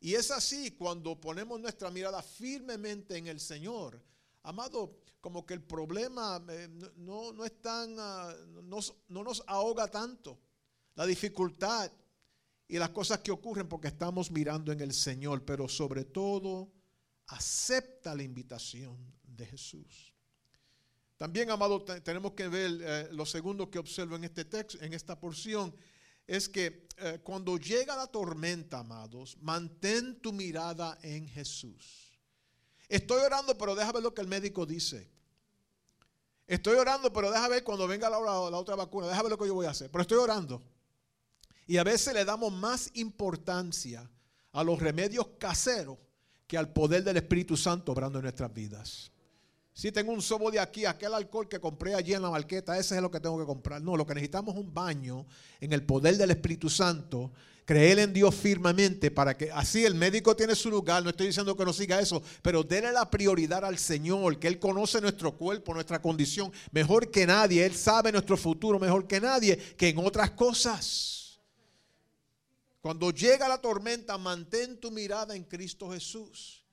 Y 0.00 0.14
es 0.14 0.30
así 0.30 0.70
cuando 0.70 1.20
ponemos 1.20 1.60
nuestra 1.60 1.90
mirada 1.90 2.22
firmemente 2.22 3.18
en 3.18 3.26
el 3.26 3.38
Señor. 3.38 4.02
Amado, 4.44 5.00
como 5.20 5.44
que 5.44 5.54
el 5.54 5.62
problema 5.62 6.42
eh, 6.48 6.68
no, 6.96 7.32
no, 7.32 7.44
es 7.44 7.60
tan, 7.60 7.96
no, 7.96 8.78
no 9.08 9.24
nos 9.24 9.42
ahoga 9.46 9.88
tanto. 9.88 10.38
La 10.94 11.06
dificultad 11.06 11.90
y 12.68 12.78
las 12.78 12.90
cosas 12.90 13.18
que 13.18 13.32
ocurren 13.32 13.68
porque 13.68 13.88
estamos 13.88 14.30
mirando 14.30 14.72
en 14.72 14.80
el 14.80 14.92
Señor, 14.92 15.44
pero 15.44 15.68
sobre 15.68 16.04
todo 16.04 16.72
acepta 17.28 18.14
la 18.14 18.22
invitación 18.22 18.96
de 19.22 19.46
Jesús. 19.46 20.14
También, 21.16 21.50
amado, 21.50 21.82
tenemos 21.82 22.32
que 22.32 22.48
ver 22.48 22.70
eh, 22.80 23.08
lo 23.12 23.24
segundo 23.24 23.70
que 23.70 23.78
observo 23.78 24.16
en 24.16 24.24
este 24.24 24.44
texto, 24.44 24.78
en 24.82 24.92
esta 24.92 25.18
porción, 25.18 25.74
es 26.26 26.48
que 26.48 26.86
eh, 26.98 27.20
cuando 27.22 27.56
llega 27.56 27.96
la 27.96 28.08
tormenta, 28.08 28.80
amados, 28.80 29.36
mantén 29.40 30.20
tu 30.20 30.32
mirada 30.32 30.98
en 31.02 31.28
Jesús. 31.28 32.03
Estoy 32.88 33.22
orando, 33.22 33.56
pero 33.56 33.74
deja 33.74 33.92
ver 33.92 34.02
lo 34.02 34.14
que 34.14 34.20
el 34.20 34.28
médico 34.28 34.66
dice. 34.66 35.10
Estoy 36.46 36.76
orando, 36.76 37.12
pero 37.12 37.30
deja 37.30 37.48
ver 37.48 37.64
cuando 37.64 37.88
venga 37.88 38.10
la, 38.10 38.18
la 38.20 38.58
otra 38.58 38.76
vacuna, 38.76 39.08
deja 39.08 39.22
ver 39.22 39.30
lo 39.30 39.38
que 39.38 39.46
yo 39.46 39.54
voy 39.54 39.66
a 39.66 39.70
hacer. 39.70 39.90
Pero 39.90 40.02
estoy 40.02 40.18
orando. 40.18 40.62
Y 41.66 41.78
a 41.78 41.84
veces 41.84 42.12
le 42.12 42.24
damos 42.24 42.52
más 42.52 42.90
importancia 42.94 44.08
a 44.52 44.62
los 44.62 44.78
remedios 44.78 45.26
caseros 45.38 45.98
que 46.46 46.58
al 46.58 46.72
poder 46.72 47.02
del 47.02 47.16
Espíritu 47.16 47.56
Santo 47.56 47.92
obrando 47.92 48.18
en 48.18 48.24
nuestras 48.24 48.52
vidas. 48.52 49.10
Si 49.74 49.90
tengo 49.90 50.12
un 50.12 50.22
sobo 50.22 50.52
de 50.52 50.60
aquí, 50.60 50.84
aquel 50.84 51.14
alcohol 51.14 51.48
que 51.48 51.58
compré 51.58 51.96
allí 51.96 52.14
en 52.14 52.22
la 52.22 52.30
marqueta, 52.30 52.78
ese 52.78 52.94
es 52.94 53.02
lo 53.02 53.10
que 53.10 53.18
tengo 53.18 53.36
que 53.40 53.44
comprar. 53.44 53.82
No, 53.82 53.96
lo 53.96 54.06
que 54.06 54.14
necesitamos 54.14 54.54
es 54.54 54.60
un 54.60 54.72
baño 54.72 55.26
en 55.60 55.72
el 55.72 55.82
poder 55.82 56.16
del 56.16 56.30
Espíritu 56.30 56.70
Santo, 56.70 57.32
creer 57.64 57.98
en 57.98 58.12
Dios 58.12 58.36
firmemente 58.36 59.10
para 59.10 59.36
que 59.36 59.50
así 59.50 59.84
el 59.84 59.96
médico 59.96 60.36
tiene 60.36 60.54
su 60.54 60.70
lugar, 60.70 61.02
no 61.02 61.10
estoy 61.10 61.26
diciendo 61.26 61.56
que 61.56 61.64
no 61.64 61.72
siga 61.72 62.00
eso, 62.00 62.22
pero 62.40 62.62
déle 62.62 62.92
la 62.92 63.10
prioridad 63.10 63.64
al 63.64 63.76
Señor, 63.76 64.38
que 64.38 64.46
Él 64.46 64.60
conoce 64.60 65.00
nuestro 65.00 65.36
cuerpo, 65.36 65.74
nuestra 65.74 66.00
condición 66.00 66.52
mejor 66.70 67.10
que 67.10 67.26
nadie, 67.26 67.66
Él 67.66 67.74
sabe 67.74 68.12
nuestro 68.12 68.36
futuro 68.36 68.78
mejor 68.78 69.08
que 69.08 69.20
nadie, 69.20 69.56
que 69.56 69.88
en 69.88 69.98
otras 69.98 70.30
cosas. 70.30 71.40
Cuando 72.80 73.10
llega 73.10 73.48
la 73.48 73.60
tormenta, 73.60 74.16
mantén 74.18 74.78
tu 74.78 74.92
mirada 74.92 75.34
en 75.34 75.42
Cristo 75.42 75.90
Jesús. 75.90 76.63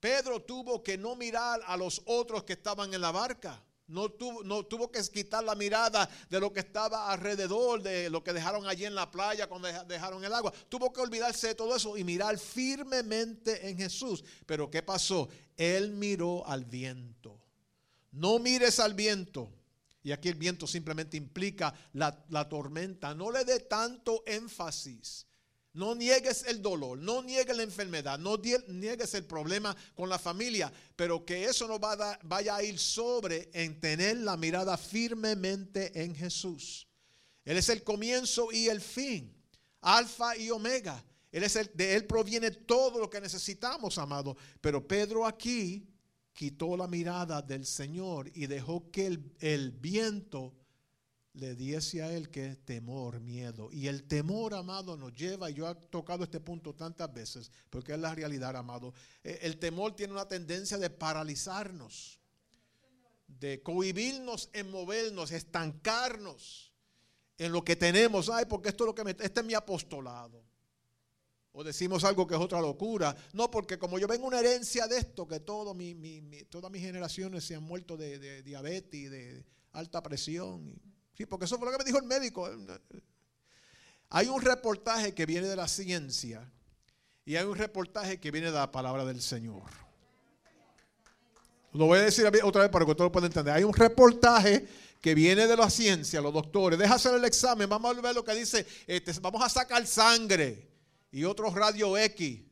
Pedro 0.00 0.42
tuvo 0.42 0.82
que 0.82 0.96
no 0.96 1.16
mirar 1.16 1.60
a 1.66 1.76
los 1.76 2.02
otros 2.06 2.44
que 2.44 2.54
estaban 2.54 2.94
en 2.94 3.00
la 3.00 3.10
barca. 3.10 3.62
No 3.88 4.10
tuvo, 4.10 4.44
no 4.44 4.66
tuvo 4.66 4.92
que 4.92 5.02
quitar 5.02 5.42
la 5.42 5.54
mirada 5.54 6.08
de 6.28 6.38
lo 6.38 6.52
que 6.52 6.60
estaba 6.60 7.10
alrededor, 7.10 7.82
de 7.82 8.10
lo 8.10 8.22
que 8.22 8.34
dejaron 8.34 8.66
allí 8.66 8.84
en 8.84 8.94
la 8.94 9.10
playa 9.10 9.46
cuando 9.46 9.68
dejaron 9.84 10.22
el 10.22 10.34
agua. 10.34 10.52
Tuvo 10.68 10.92
que 10.92 11.00
olvidarse 11.00 11.48
de 11.48 11.54
todo 11.54 11.74
eso 11.74 11.96
y 11.96 12.04
mirar 12.04 12.38
firmemente 12.38 13.66
en 13.66 13.78
Jesús. 13.78 14.22
Pero 14.44 14.70
¿qué 14.70 14.82
pasó? 14.82 15.30
Él 15.56 15.92
miró 15.92 16.46
al 16.46 16.66
viento. 16.66 17.40
No 18.12 18.38
mires 18.38 18.78
al 18.78 18.92
viento. 18.92 19.50
Y 20.02 20.12
aquí 20.12 20.28
el 20.28 20.34
viento 20.34 20.66
simplemente 20.66 21.16
implica 21.16 21.72
la, 21.94 22.24
la 22.28 22.46
tormenta. 22.46 23.14
No 23.14 23.30
le 23.30 23.44
dé 23.44 23.60
tanto 23.60 24.22
énfasis. 24.26 25.27
No 25.74 25.94
niegues 25.94 26.44
el 26.46 26.62
dolor, 26.62 26.98
no 26.98 27.22
niegues 27.22 27.56
la 27.56 27.62
enfermedad, 27.62 28.18
no 28.18 28.36
niegues 28.68 29.14
el 29.14 29.24
problema 29.24 29.76
con 29.94 30.08
la 30.08 30.18
familia, 30.18 30.72
pero 30.96 31.24
que 31.24 31.44
eso 31.44 31.68
no 31.68 31.78
vaya 31.78 32.56
a 32.56 32.62
ir 32.62 32.78
sobre 32.78 33.50
en 33.52 33.80
tener 33.80 34.16
la 34.18 34.36
mirada 34.36 34.76
firmemente 34.76 36.02
en 36.02 36.14
Jesús. 36.14 36.88
Él 37.44 37.56
es 37.56 37.68
el 37.68 37.82
comienzo 37.82 38.50
y 38.52 38.68
el 38.68 38.80
fin, 38.80 39.34
alfa 39.80 40.36
y 40.36 40.50
omega. 40.50 41.04
Él 41.30 41.44
es 41.44 41.56
el, 41.56 41.70
de 41.74 41.94
él 41.94 42.06
proviene 42.06 42.50
todo 42.50 42.98
lo 42.98 43.10
que 43.10 43.20
necesitamos, 43.20 43.98
amado. 43.98 44.36
Pero 44.60 44.86
Pedro 44.86 45.26
aquí 45.26 45.86
quitó 46.32 46.76
la 46.76 46.86
mirada 46.86 47.42
del 47.42 47.66
Señor 47.66 48.30
y 48.34 48.46
dejó 48.46 48.90
que 48.90 49.06
el, 49.06 49.32
el 49.40 49.70
viento 49.72 50.54
le 51.38 51.54
diese 51.54 52.02
a 52.02 52.12
él 52.12 52.30
que 52.30 52.56
temor, 52.56 53.20
miedo. 53.20 53.68
Y 53.72 53.86
el 53.86 54.04
temor, 54.08 54.54
amado, 54.54 54.96
nos 54.96 55.14
lleva, 55.14 55.50
y 55.50 55.54
yo 55.54 55.70
he 55.70 55.74
tocado 55.88 56.24
este 56.24 56.40
punto 56.40 56.74
tantas 56.74 57.12
veces, 57.12 57.52
porque 57.70 57.92
es 57.92 57.98
la 57.98 58.14
realidad, 58.14 58.56
amado. 58.56 58.92
Eh, 59.22 59.38
el 59.42 59.58
temor 59.58 59.94
tiene 59.94 60.14
una 60.14 60.26
tendencia 60.26 60.78
de 60.78 60.90
paralizarnos, 60.90 62.18
de 63.28 63.62
cohibirnos 63.62 64.50
en 64.52 64.70
movernos, 64.70 65.30
estancarnos 65.30 66.72
en 67.36 67.52
lo 67.52 67.62
que 67.62 67.76
tenemos. 67.76 68.28
Ay, 68.30 68.46
porque 68.48 68.70
esto 68.70 68.84
es 68.84 68.88
lo 68.88 68.94
que 68.94 69.04
me, 69.04 69.10
este 69.12 69.40
es 69.40 69.46
mi 69.46 69.54
apostolado. 69.54 70.44
O 71.52 71.62
decimos 71.62 72.02
algo 72.02 72.26
que 72.26 72.34
es 72.34 72.40
otra 72.40 72.60
locura. 72.60 73.16
No, 73.32 73.48
porque 73.48 73.78
como 73.78 73.98
yo 74.00 74.08
vengo 74.08 74.26
una 74.26 74.40
herencia 74.40 74.88
de 74.88 74.98
esto, 74.98 75.28
que 75.28 75.38
todo 75.38 75.72
mi, 75.72 75.94
todas 76.50 76.70
mis 76.72 76.82
generaciones 76.82 77.44
se 77.44 77.54
han 77.54 77.62
muerto 77.62 77.96
de, 77.96 78.18
de 78.18 78.42
diabetes, 78.42 79.10
de 79.10 79.44
alta 79.72 80.02
presión. 80.02 80.97
Sí, 81.18 81.26
porque 81.26 81.46
eso 81.46 81.58
fue 81.58 81.66
lo 81.66 81.72
que 81.72 81.78
me 81.78 81.84
dijo 81.84 81.98
el 81.98 82.04
médico. 82.04 82.48
Hay 84.10 84.28
un 84.28 84.40
reportaje 84.40 85.12
que 85.14 85.26
viene 85.26 85.48
de 85.48 85.56
la 85.56 85.66
ciencia 85.66 86.48
y 87.24 87.34
hay 87.34 87.44
un 87.44 87.56
reportaje 87.56 88.20
que 88.20 88.30
viene 88.30 88.52
de 88.52 88.56
la 88.56 88.70
palabra 88.70 89.04
del 89.04 89.20
Señor. 89.20 89.64
Lo 91.72 91.86
voy 91.86 91.98
a 91.98 92.02
decir 92.02 92.24
otra 92.44 92.62
vez 92.62 92.70
para 92.70 92.86
que 92.86 92.94
todo 92.94 93.08
lo 93.08 93.12
pueda 93.12 93.26
entender. 93.26 93.52
Hay 93.52 93.64
un 93.64 93.74
reportaje 93.74 94.68
que 95.00 95.12
viene 95.16 95.48
de 95.48 95.56
la 95.56 95.68
ciencia, 95.68 96.20
los 96.20 96.32
doctores. 96.32 96.78
Deja 96.78 96.94
hacer 96.94 97.12
el 97.16 97.24
examen, 97.24 97.68
vamos 97.68 97.98
a 97.98 98.00
ver 98.00 98.14
lo 98.14 98.22
que 98.22 98.34
dice. 98.34 98.64
Este, 98.86 99.12
vamos 99.20 99.42
a 99.42 99.48
sacar 99.48 99.84
sangre 99.88 100.68
y 101.10 101.24
otros 101.24 101.52
radio 101.52 101.98
X 101.98 102.42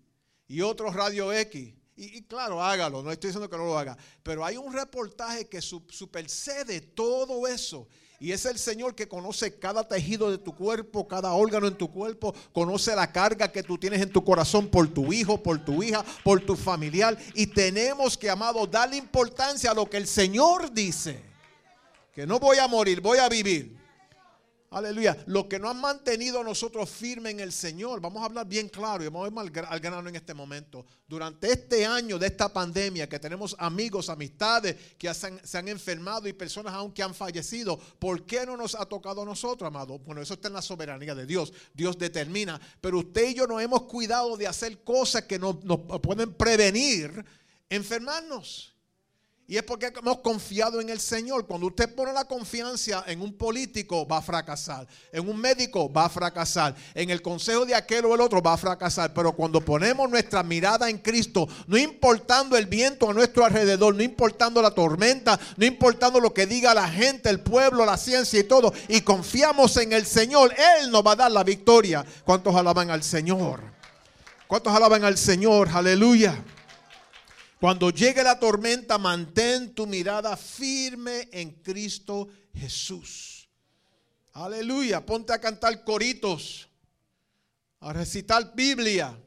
y 0.49 0.61
otros 0.61 0.92
radio 0.92 1.32
X. 1.32 1.73
Y, 1.94 2.23
claro, 2.23 2.61
hágalo, 2.61 3.00
no 3.00 3.12
estoy 3.12 3.28
diciendo 3.28 3.49
que 3.49 3.56
no 3.56 3.64
lo 3.64 3.78
haga. 3.78 3.96
Pero 4.25 4.44
hay 4.44 4.56
un 4.56 4.73
reportaje 4.73 5.46
que 5.46 5.62
supercede 5.62 6.80
todo 6.80 7.46
eso. 7.46 7.88
Y 8.18 8.32
es 8.32 8.46
el 8.46 8.58
Señor 8.58 8.94
que 8.94 9.08
conoce 9.08 9.58
cada 9.58 9.87
tejido 9.87 10.30
de 10.30 10.38
tu 10.38 10.54
cuerpo, 10.54 11.06
cada 11.06 11.32
órgano 11.32 11.66
en 11.66 11.76
tu 11.76 11.90
cuerpo, 11.90 12.35
conoce 12.52 12.96
la 12.96 13.12
carga 13.12 13.52
que 13.52 13.62
tú 13.62 13.76
tienes 13.76 14.00
en 14.00 14.11
tu 14.11 14.25
corazón 14.25 14.68
por 14.68 14.88
tu 14.88 15.12
hijo, 15.12 15.42
por 15.42 15.62
tu 15.62 15.82
hija, 15.82 16.04
por 16.25 16.40
tu 16.40 16.56
familiar. 16.56 17.18
Y 17.35 17.46
tenemos 17.46 18.16
que, 18.16 18.30
amado, 18.30 18.66
darle 18.66 18.96
importancia 18.96 19.70
a 19.70 19.75
lo 19.75 19.88
que 19.88 19.99
el 19.99 20.06
Señor 20.06 20.73
dice. 20.73 21.23
Que 22.14 22.26
no 22.26 22.38
voy 22.38 22.56
a 22.56 22.66
morir, 22.66 23.02
voy 23.02 23.18
a 23.18 23.28
vivir. 23.28 23.76
Aleluya. 24.70 25.16
Lo 25.26 25.49
que 25.49 25.58
no 25.58 25.70
han 25.70 25.80
mantenido 25.80 26.40
a 26.40 26.44
nosotros 26.44 26.90
firmes 26.90 27.32
en 27.32 27.40
el 27.40 27.52
Señor. 27.52 28.00
Vamos 28.00 28.23
a 28.23 28.26
hablar 28.26 28.46
bien 28.46 28.68
claro 28.68 29.02
y 29.04 29.06
vamos 29.06 29.28
a 29.28 29.44
ir 29.44 29.58
al 29.68 29.80
grano 29.80 30.08
en 30.08 30.16
este 30.16 30.35
momento. 30.35 30.85
Durante 31.06 31.50
este 31.52 31.87
año 31.87 32.18
de 32.18 32.26
esta 32.26 32.52
pandemia, 32.52 33.08
que 33.08 33.18
tenemos 33.18 33.54
amigos, 33.58 34.08
amistades 34.08 34.76
que 34.99 35.12
se 35.14 35.58
han, 35.58 35.68
enfermado 35.68 36.28
y 36.28 36.32
personas 36.32 36.75
aún 36.75 36.92
que 36.92 37.02
han 37.02 37.14
fallecido, 37.14 37.78
¿por 37.99 38.26
qué 38.26 38.44
no 38.44 38.56
nos 38.56 38.75
ha 38.75 38.87
tocado 38.87 39.23
a 39.23 39.25
nosotros, 39.25 39.68
amado? 39.68 39.99
Bueno, 40.00 40.20
eso 40.20 40.35
está 40.35 40.49
en 40.49 40.54
la 40.54 40.62
soberanía 40.62 41.14
de 41.14 41.26
Dios. 41.26 41.52
Dios 41.73 41.96
determina. 41.96 42.61
Pero 42.80 42.99
usted 42.99 43.30
y 43.30 43.35
yo 43.35 43.46
nos 43.46 43.62
hemos 43.62 43.82
cuidado 43.82 44.37
de 44.37 44.46
hacer 44.46 44.82
cosas 44.82 45.25
que 45.25 45.38
nos 45.38 45.56
pueden 46.00 46.35
prevenir 46.35 47.25
enfermarnos. 47.68 48.75
Y 49.48 49.56
es 49.56 49.62
porque 49.62 49.92
hemos 49.96 50.18
confiado 50.18 50.80
en 50.80 50.88
el 50.88 50.98
Señor. 50.98 51.46
Cuando 51.46 51.68
usted 51.68 51.94
pone 51.94 52.12
la 52.12 52.24
confianza 52.24 53.04
en 53.06 53.20
un 53.20 53.32
político, 53.32 54.04
va 54.04 54.18
a 54.18 54.22
fracasar. 54.22 54.88
En 55.12 55.28
un 55.28 55.38
médico, 55.38 55.92
va 55.92 56.06
a 56.06 56.08
fracasar. 56.08 56.74
En 56.94 57.10
el 57.10 57.22
consejo 57.22 57.64
de 57.64 57.76
aquel 57.76 58.06
o 58.06 58.14
el 58.16 58.20
otro, 58.20 58.42
va 58.42 58.54
a 58.54 58.56
fracasar. 58.56 59.14
Pero 59.14 59.32
cuando 59.32 59.60
ponemos 59.60 60.10
nuestra 60.10 60.42
mirada 60.42 60.90
en 60.90 60.98
Cristo, 60.98 61.46
no 61.68 61.78
importando 61.78 62.56
el 62.56 62.66
viento 62.66 63.08
a 63.08 63.14
nuestro 63.14 63.44
alrededor, 63.44 63.94
no 63.94 64.02
importando 64.02 64.60
la 64.60 64.72
tormenta, 64.72 65.38
no 65.56 65.64
importando 65.64 66.18
lo 66.18 66.34
que 66.34 66.46
diga 66.46 66.74
la 66.74 66.88
gente, 66.88 67.30
el 67.30 67.38
pueblo, 67.38 67.86
la 67.86 67.96
ciencia 67.96 68.40
y 68.40 68.44
todo, 68.44 68.72
y 68.88 69.02
confiamos 69.02 69.76
en 69.76 69.92
el 69.92 70.06
Señor, 70.06 70.52
Él 70.80 70.90
nos 70.90 71.06
va 71.06 71.12
a 71.12 71.16
dar 71.16 71.30
la 71.30 71.44
victoria. 71.44 72.04
¿Cuántos 72.24 72.52
alaban 72.56 72.90
al 72.90 73.04
Señor? 73.04 73.60
¿Cuántos 74.48 74.74
alaban 74.74 75.04
al 75.04 75.16
Señor? 75.16 75.68
Aleluya. 75.72 76.42
Cuando 77.60 77.90
llegue 77.90 78.22
la 78.22 78.38
tormenta, 78.38 78.98
mantén 78.98 79.75
tu 79.75 79.86
mirada 79.86 80.36
firme 80.36 81.28
en 81.32 81.52
Cristo 81.62 82.28
Jesús. 82.54 83.48
Aleluya. 84.32 85.04
Ponte 85.04 85.32
a 85.32 85.40
cantar 85.40 85.82
coritos, 85.82 86.68
a 87.80 87.92
recitar 87.94 88.54
Biblia, 88.54 89.18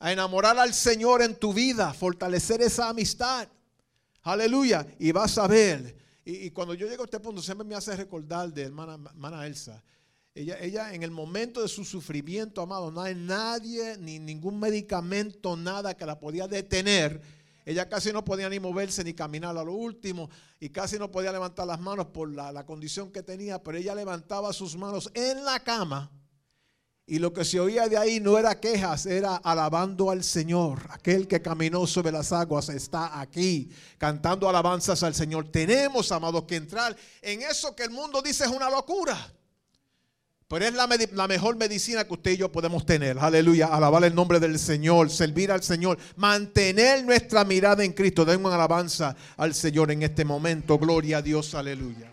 a 0.00 0.12
enamorar 0.12 0.58
al 0.58 0.74
Señor 0.74 1.22
en 1.22 1.36
tu 1.36 1.52
vida, 1.52 1.94
fortalecer 1.94 2.60
esa 2.60 2.88
amistad. 2.88 3.48
Aleluya. 4.22 4.84
Y 4.98 5.12
vas 5.12 5.38
a 5.38 5.46
ver. 5.46 5.96
Y, 6.24 6.50
cuando 6.50 6.74
yo 6.74 6.88
llego 6.88 7.04
a 7.04 7.06
este 7.06 7.20
punto, 7.20 7.40
siempre 7.40 7.64
me 7.64 7.76
hace 7.76 7.94
recordar 7.94 8.52
de 8.52 8.64
hermana, 8.64 9.46
Elsa. 9.46 9.80
Ella, 10.36 10.56
ella, 10.60 10.94
en 10.94 11.02
el 11.02 11.10
momento 11.10 11.62
de 11.62 11.68
su 11.68 11.84
sufrimiento, 11.84 12.60
amado, 12.60 12.90
no 12.90 13.00
hay 13.00 13.14
nadie, 13.14 13.96
ni 13.98 14.18
ningún 14.18 14.60
medicamento, 14.60 15.56
nada 15.56 15.96
que 15.96 16.06
la 16.06 16.20
podía 16.20 16.46
detener 16.46 17.20
ella 17.66 17.88
casi 17.88 18.12
no 18.12 18.24
podía 18.24 18.48
ni 18.48 18.60
moverse 18.60 19.02
ni 19.02 19.12
caminar 19.12 19.56
a 19.56 19.64
lo 19.64 19.72
último 19.72 20.30
y 20.60 20.68
casi 20.68 21.00
no 21.00 21.10
podía 21.10 21.32
levantar 21.32 21.66
las 21.66 21.80
manos 21.80 22.06
por 22.06 22.30
la, 22.30 22.64
condición 22.64 23.10
que 23.10 23.24
tenía, 23.24 23.60
pero 23.60 23.76
ella 23.76 23.92
levantaba 23.92 24.52
sus 24.52 24.76
manos 24.76 25.10
en 25.14 25.44
la 25.44 25.58
cama 25.58 26.08
y 27.04 27.18
lo 27.18 27.32
que 27.32 27.44
se 27.44 27.58
oía 27.58 27.88
de 27.88 27.98
ahí 27.98 28.20
no 28.20 28.38
era 28.38 28.60
quejas, 28.60 29.04
era 29.06 29.34
alabando 29.36 30.12
al 30.12 30.22
Señor. 30.22 30.80
Aquel 30.90 31.26
que 31.26 31.42
caminó 31.42 31.88
sobre 31.88 32.12
las 32.12 32.32
aguas 32.32 32.68
está 32.68 33.20
aquí, 33.20 33.68
cantando 33.98 34.48
alabanzas 34.48 35.02
al 35.02 35.14
Señor. 35.14 35.50
Tenemos, 35.50 36.12
amados, 36.12 36.44
que 36.44 36.56
entrar 36.56 36.96
en 37.20 37.42
eso 37.42 37.74
que 37.74 37.82
el 37.82 37.90
mundo 37.90 38.22
dice 38.22 38.44
es 38.44 38.50
una 38.50 38.70
locura. 38.70 39.35
Pero 40.48 40.64
es 40.64 40.74
la, 40.74 41.26
mejor 41.26 41.56
medicina 41.56 42.04
que 42.04 42.14
usted 42.14 42.30
y 42.32 42.36
yo 42.36 42.52
podemos 42.52 42.86
tener. 42.86 43.18
Aleluya. 43.18 43.66
Alabar 43.66 44.04
el 44.04 44.14
nombre 44.14 44.38
del 44.38 44.60
Señor, 44.60 45.10
servir 45.10 45.50
al 45.50 45.64
Señor, 45.64 45.98
mantener 46.14 47.04
nuestra 47.04 47.44
mirada 47.44 47.82
en 47.82 47.92
Cristo. 47.92 48.24
Den 48.24 48.44
una 48.44 48.54
alabanza 48.54 49.16
al 49.36 49.54
Señor 49.54 49.90
en 49.90 50.04
este 50.04 50.24
momento. 50.24 50.78
Gloria 50.78 51.18
a 51.18 51.22
Dios. 51.22 51.54
Aleluya. 51.54 52.12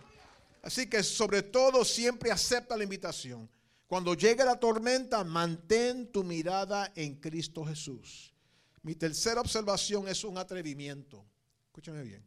Así 0.63 0.87
que 0.87 1.03
sobre 1.03 1.43
todo 1.43 1.85
siempre 1.85 2.31
acepta 2.31 2.75
la 2.75 2.83
invitación. 2.83 3.47
Cuando 3.85 4.15
llegue 4.15 4.43
la 4.43 4.59
tormenta, 4.59 5.23
mantén 5.23 6.11
tu 6.11 6.23
mirada 6.23 6.91
en 6.95 7.17
Cristo 7.17 7.63
Jesús. 7.63 8.33
Mi 8.81 8.95
tercera 8.95 9.41
observación 9.41 10.07
es 10.07 10.23
un 10.23 10.39
atrevimiento. 10.39 11.23
Escúchame 11.67 12.01
bien. 12.01 12.25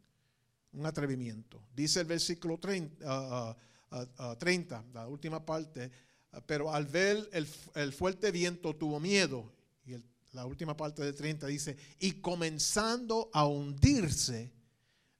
Un 0.73 0.87
atrevimiento. 0.87 1.61
Dice 1.75 1.99
el 1.99 2.07
versículo 2.07 2.59
30. 2.59 3.57
30, 4.39 4.85
la 4.93 5.07
última 5.09 5.45
parte, 5.45 5.91
pero 6.47 6.73
al 6.73 6.87
ver 6.87 7.29
el, 7.33 7.93
fuerte 7.93 8.31
viento 8.31 8.75
tuvo 8.75 9.01
miedo. 9.01 9.53
Y 9.85 9.97
la 10.33 10.47
última 10.47 10.77
parte 10.77 11.03
del 11.03 11.15
30 11.15 11.47
dice, 11.47 11.77
y 11.99 12.13
comenzando 12.21 13.31
a 13.33 13.47
hundirse, 13.47 14.53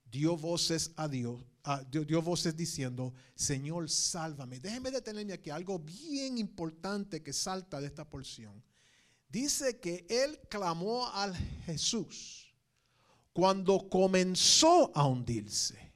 dio 0.05 0.37
voces 0.37 0.91
a 0.95 1.07
Dios, 1.07 1.43
dio, 1.89 2.21
voces 2.21 2.55
diciendo, 2.55 3.13
Señor, 3.35 3.89
sálvame. 3.89 4.59
Déjeme 4.59 4.91
detenerme 4.91 5.33
aquí, 5.33 5.49
algo 5.49 5.79
bien 5.79 6.37
importante 6.37 7.21
que 7.21 7.33
salta 7.33 7.79
de 7.81 7.87
esta 7.87 8.09
porción. 8.09 8.63
Dice 9.29 9.79
que 9.79 10.05
él 10.09 10.39
clamó 10.49 11.07
al 11.09 11.35
Jesús 11.65 12.53
cuando 13.33 13.89
comenzó 13.89 14.91
a 14.95 15.05
hundirse. 15.05 15.86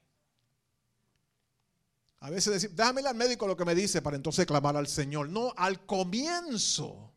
A 2.21 2.29
veces 2.29 2.53
decimos, 2.53 2.75
déjame 2.75 3.01
ir 3.01 3.07
al 3.07 3.15
médico 3.15 3.47
lo 3.47 3.57
que 3.57 3.65
me 3.65 3.73
dice 3.73 4.01
para 4.01 4.15
entonces 4.15 4.45
clamar 4.45 4.77
al 4.77 4.87
Señor. 4.87 5.29
No, 5.29 5.53
al 5.57 5.85
comienzo. 5.85 7.11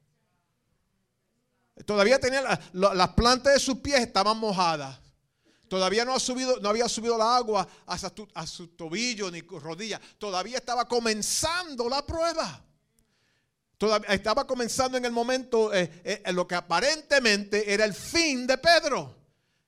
Todavía 1.85 2.19
tenía 2.19 2.59
las 2.73 3.09
plantas 3.11 3.53
de 3.53 3.61
sus 3.61 3.79
pies 3.79 4.01
estaban 4.01 4.39
mojadas. 4.39 4.99
Todavía 5.69 6.07
no, 6.07 6.15
ha 6.15 6.21
subido, 6.21 6.59
no 6.61 6.71
había 6.71 6.89
subido 6.89 7.19
la 7.19 7.37
agua 7.37 7.69
hasta 7.85 8.13
a 8.35 8.47
su 8.47 8.69
tobillo 8.69 9.31
ni 9.31 9.43
rodilla. 9.43 10.01
Todavía 10.19 10.57
estaba 10.57 10.89
comenzando 10.89 11.89
la 11.89 12.07
prueba. 12.07 12.65
Todavía 13.77 14.09
estaba 14.11 14.47
comenzando 14.47 14.97
en 14.97 15.05
el 15.05 15.13
momento 15.13 15.75
eh, 15.75 16.01
eh, 16.05 16.33
lo 16.33 16.47
que 16.47 16.55
aparentemente 16.55 17.75
era 17.75 17.85
el 17.85 17.93
fin 17.93 18.47
de 18.47 18.57
Pedro. 18.57 19.15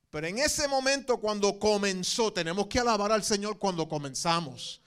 Pero 0.08 0.28
en 0.28 0.38
ese 0.38 0.66
momento 0.66 1.18
cuando 1.18 1.58
comenzó, 1.58 2.32
tenemos 2.32 2.68
que 2.68 2.78
alabar 2.78 3.12
al 3.12 3.24
Señor 3.24 3.58
cuando 3.58 3.86
comenzamos. 3.86 4.80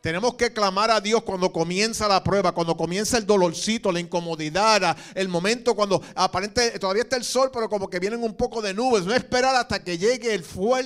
Tenemos 0.00 0.34
que 0.34 0.52
clamar 0.52 0.90
a 0.90 1.00
Dios 1.00 1.22
cuando 1.22 1.52
comienza 1.52 2.08
la 2.08 2.24
prueba, 2.24 2.52
cuando 2.52 2.76
comienza 2.76 3.18
el 3.18 3.26
dolorcito, 3.26 3.92
la 3.92 4.00
incomodidad, 4.00 4.96
el 5.14 5.28
momento 5.28 5.74
cuando 5.74 6.02
aparente 6.14 6.78
todavía 6.78 7.02
está 7.02 7.16
el 7.16 7.24
sol, 7.24 7.50
pero 7.52 7.68
como 7.68 7.88
que 7.90 7.98
vienen 7.98 8.22
un 8.22 8.34
poco 8.34 8.62
de 8.62 8.72
nubes. 8.72 9.04
No 9.04 9.14
esperar 9.14 9.54
hasta 9.56 9.84
que 9.84 9.98
llegue 9.98 10.42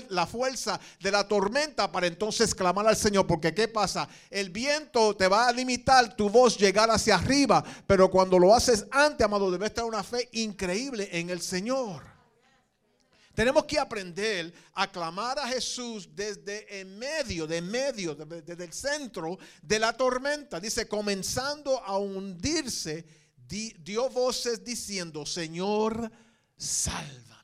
la 0.08 0.26
fuerza 0.26 0.80
de 1.00 1.10
la 1.12 1.28
tormenta 1.28 1.92
para 1.92 2.08
entonces 2.08 2.54
clamar 2.54 2.88
al 2.88 2.96
Señor. 2.96 3.26
Porque 3.26 3.54
¿qué 3.54 3.68
pasa? 3.68 4.08
El 4.30 4.50
viento 4.50 5.14
te 5.14 5.28
va 5.28 5.46
a 5.46 5.52
limitar 5.52 6.16
tu 6.16 6.28
voz 6.28 6.58
llegar 6.58 6.90
hacia 6.90 7.14
arriba, 7.14 7.62
pero 7.86 8.10
cuando 8.10 8.38
lo 8.38 8.54
haces 8.54 8.86
antes, 8.90 9.24
amado, 9.24 9.50
debes 9.50 9.72
tener 9.72 9.88
una 9.88 10.02
fe 10.02 10.28
increíble 10.32 11.08
en 11.12 11.30
el 11.30 11.40
Señor. 11.40 12.13
Tenemos 13.34 13.64
que 13.64 13.78
aprender 13.78 14.54
a 14.74 14.90
clamar 14.90 15.38
a 15.40 15.48
Jesús 15.48 16.08
desde 16.14 16.80
en 16.80 16.96
medio, 16.96 17.46
de 17.46 17.60
medio, 17.60 18.14
desde 18.14 18.64
el 18.64 18.72
centro 18.72 19.36
de 19.60 19.78
la 19.78 19.92
tormenta. 19.96 20.60
Dice, 20.60 20.86
comenzando 20.86 21.82
a 21.82 21.98
hundirse, 21.98 23.04
dio 23.48 24.08
voces 24.08 24.64
diciendo, 24.64 25.26
Señor, 25.26 26.10
sálvame. 26.56 27.34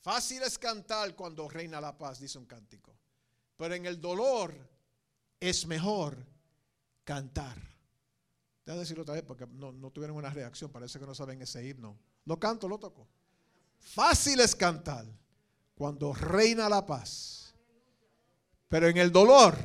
Fácil 0.00 0.42
es 0.42 0.58
cantar 0.58 1.14
cuando 1.14 1.48
reina 1.48 1.80
la 1.80 1.96
paz, 1.96 2.18
dice 2.18 2.38
un 2.38 2.46
cántico. 2.46 2.98
Pero 3.56 3.74
en 3.74 3.86
el 3.86 4.00
dolor 4.00 4.52
es 5.38 5.64
mejor 5.66 6.16
cantar. 7.04 7.56
Déjame 8.64 8.80
decirlo 8.80 9.02
otra 9.02 9.14
vez 9.14 9.22
porque 9.22 9.46
no, 9.46 9.70
no 9.70 9.90
tuvieron 9.92 10.16
una 10.16 10.30
reacción. 10.30 10.72
Parece 10.72 10.98
que 10.98 11.06
no 11.06 11.14
saben 11.14 11.40
ese 11.42 11.64
himno. 11.66 11.96
Lo 12.24 12.40
canto, 12.40 12.68
lo 12.68 12.78
toco. 12.78 13.06
Fácil 13.80 14.40
es 14.40 14.54
cantar 14.54 15.04
cuando 15.74 16.12
reina 16.12 16.68
la 16.68 16.84
paz. 16.84 17.54
Pero 18.68 18.88
en 18.88 18.98
el 18.98 19.10
dolor 19.10 19.56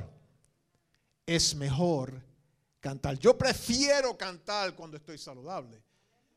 es 1.25 1.56
mejor 1.56 2.23
cantar. 2.80 3.19
Yo 3.19 3.38
prefiero 3.38 4.17
cantar 4.17 4.75
cuando 4.75 4.97
estoy 4.97 5.17
saludable. 5.17 5.84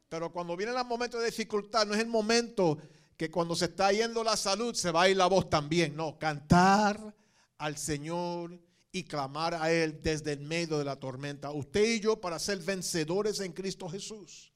Pero 0.09 0.33
cuando 0.33 0.57
viene 0.57 0.73
el 0.73 0.85
momento 0.85 1.19
de 1.19 1.27
dificultad, 1.27 1.87
no 1.87 1.95
es 1.95 2.01
el 2.01 2.07
momento 2.07 2.79
que 3.17 3.31
cuando 3.31 3.55
se 3.55 3.67
está 3.67 3.93
yendo 3.93 4.23
la 4.23 4.37
salud 4.37 4.75
se 4.75 4.91
va 4.91 5.03
a 5.03 5.09
ir 5.09 5.17
la 5.17 5.27
voz 5.27 5.51
también. 5.51 5.97
No, 5.97 6.19
cantar 6.19 7.15
al 7.59 7.77
Señor 7.77 8.59
y 8.93 9.05
clamar 9.05 9.55
a 9.55 9.71
Él 9.71 10.01
desde 10.03 10.33
el 10.33 10.41
medio 10.41 10.79
de 10.79 10.85
la 10.85 10.97
tormenta. 10.97 11.51
Usted 11.51 11.85
y 11.85 12.01
yo 12.01 12.21
para 12.21 12.39
ser 12.39 12.59
vencedores 12.59 13.41
en 13.41 13.53
Cristo 13.53 13.89
Jesús. 13.89 14.53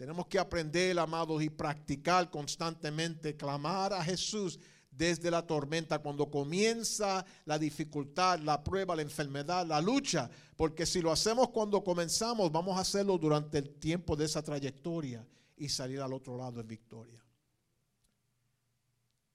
Tenemos 0.00 0.28
que 0.28 0.38
aprender, 0.38 0.98
amados, 0.98 1.42
y 1.42 1.50
practicar 1.50 2.30
constantemente, 2.30 3.36
clamar 3.36 3.92
a 3.92 4.02
Jesús 4.02 4.58
desde 4.90 5.30
la 5.30 5.46
tormenta, 5.46 5.98
cuando 5.98 6.30
comienza 6.30 7.22
la 7.44 7.58
dificultad, 7.58 8.38
la 8.38 8.64
prueba, 8.64 8.96
la 8.96 9.02
enfermedad, 9.02 9.66
la 9.66 9.78
lucha. 9.78 10.30
Porque 10.56 10.86
si 10.86 11.02
lo 11.02 11.12
hacemos 11.12 11.50
cuando 11.50 11.84
comenzamos, 11.84 12.50
vamos 12.50 12.78
a 12.78 12.80
hacerlo 12.80 13.18
durante 13.18 13.58
el 13.58 13.74
tiempo 13.74 14.16
de 14.16 14.24
esa 14.24 14.40
trayectoria 14.42 15.28
y 15.58 15.68
salir 15.68 16.00
al 16.00 16.14
otro 16.14 16.38
lado 16.38 16.62
en 16.62 16.66
victoria. 16.66 17.22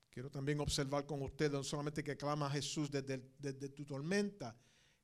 Quiero 0.09 0.31
también 0.31 0.59
observar 0.61 1.05
con 1.05 1.21
ustedes, 1.21 1.51
no 1.51 1.63
solamente 1.63 2.03
que 2.03 2.17
clama 2.17 2.47
a 2.47 2.49
Jesús 2.49 2.89
desde, 2.89 3.69
tu 3.69 3.85
tormenta, 3.85 4.57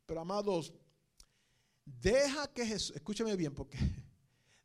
Pero 0.08 0.22
amados, 0.22 0.74
deja 1.86 2.52
que 2.52 2.66
Jesús, 2.66 2.96
escúchame 2.96 3.36
bien, 3.36 3.54
porque 3.54 3.78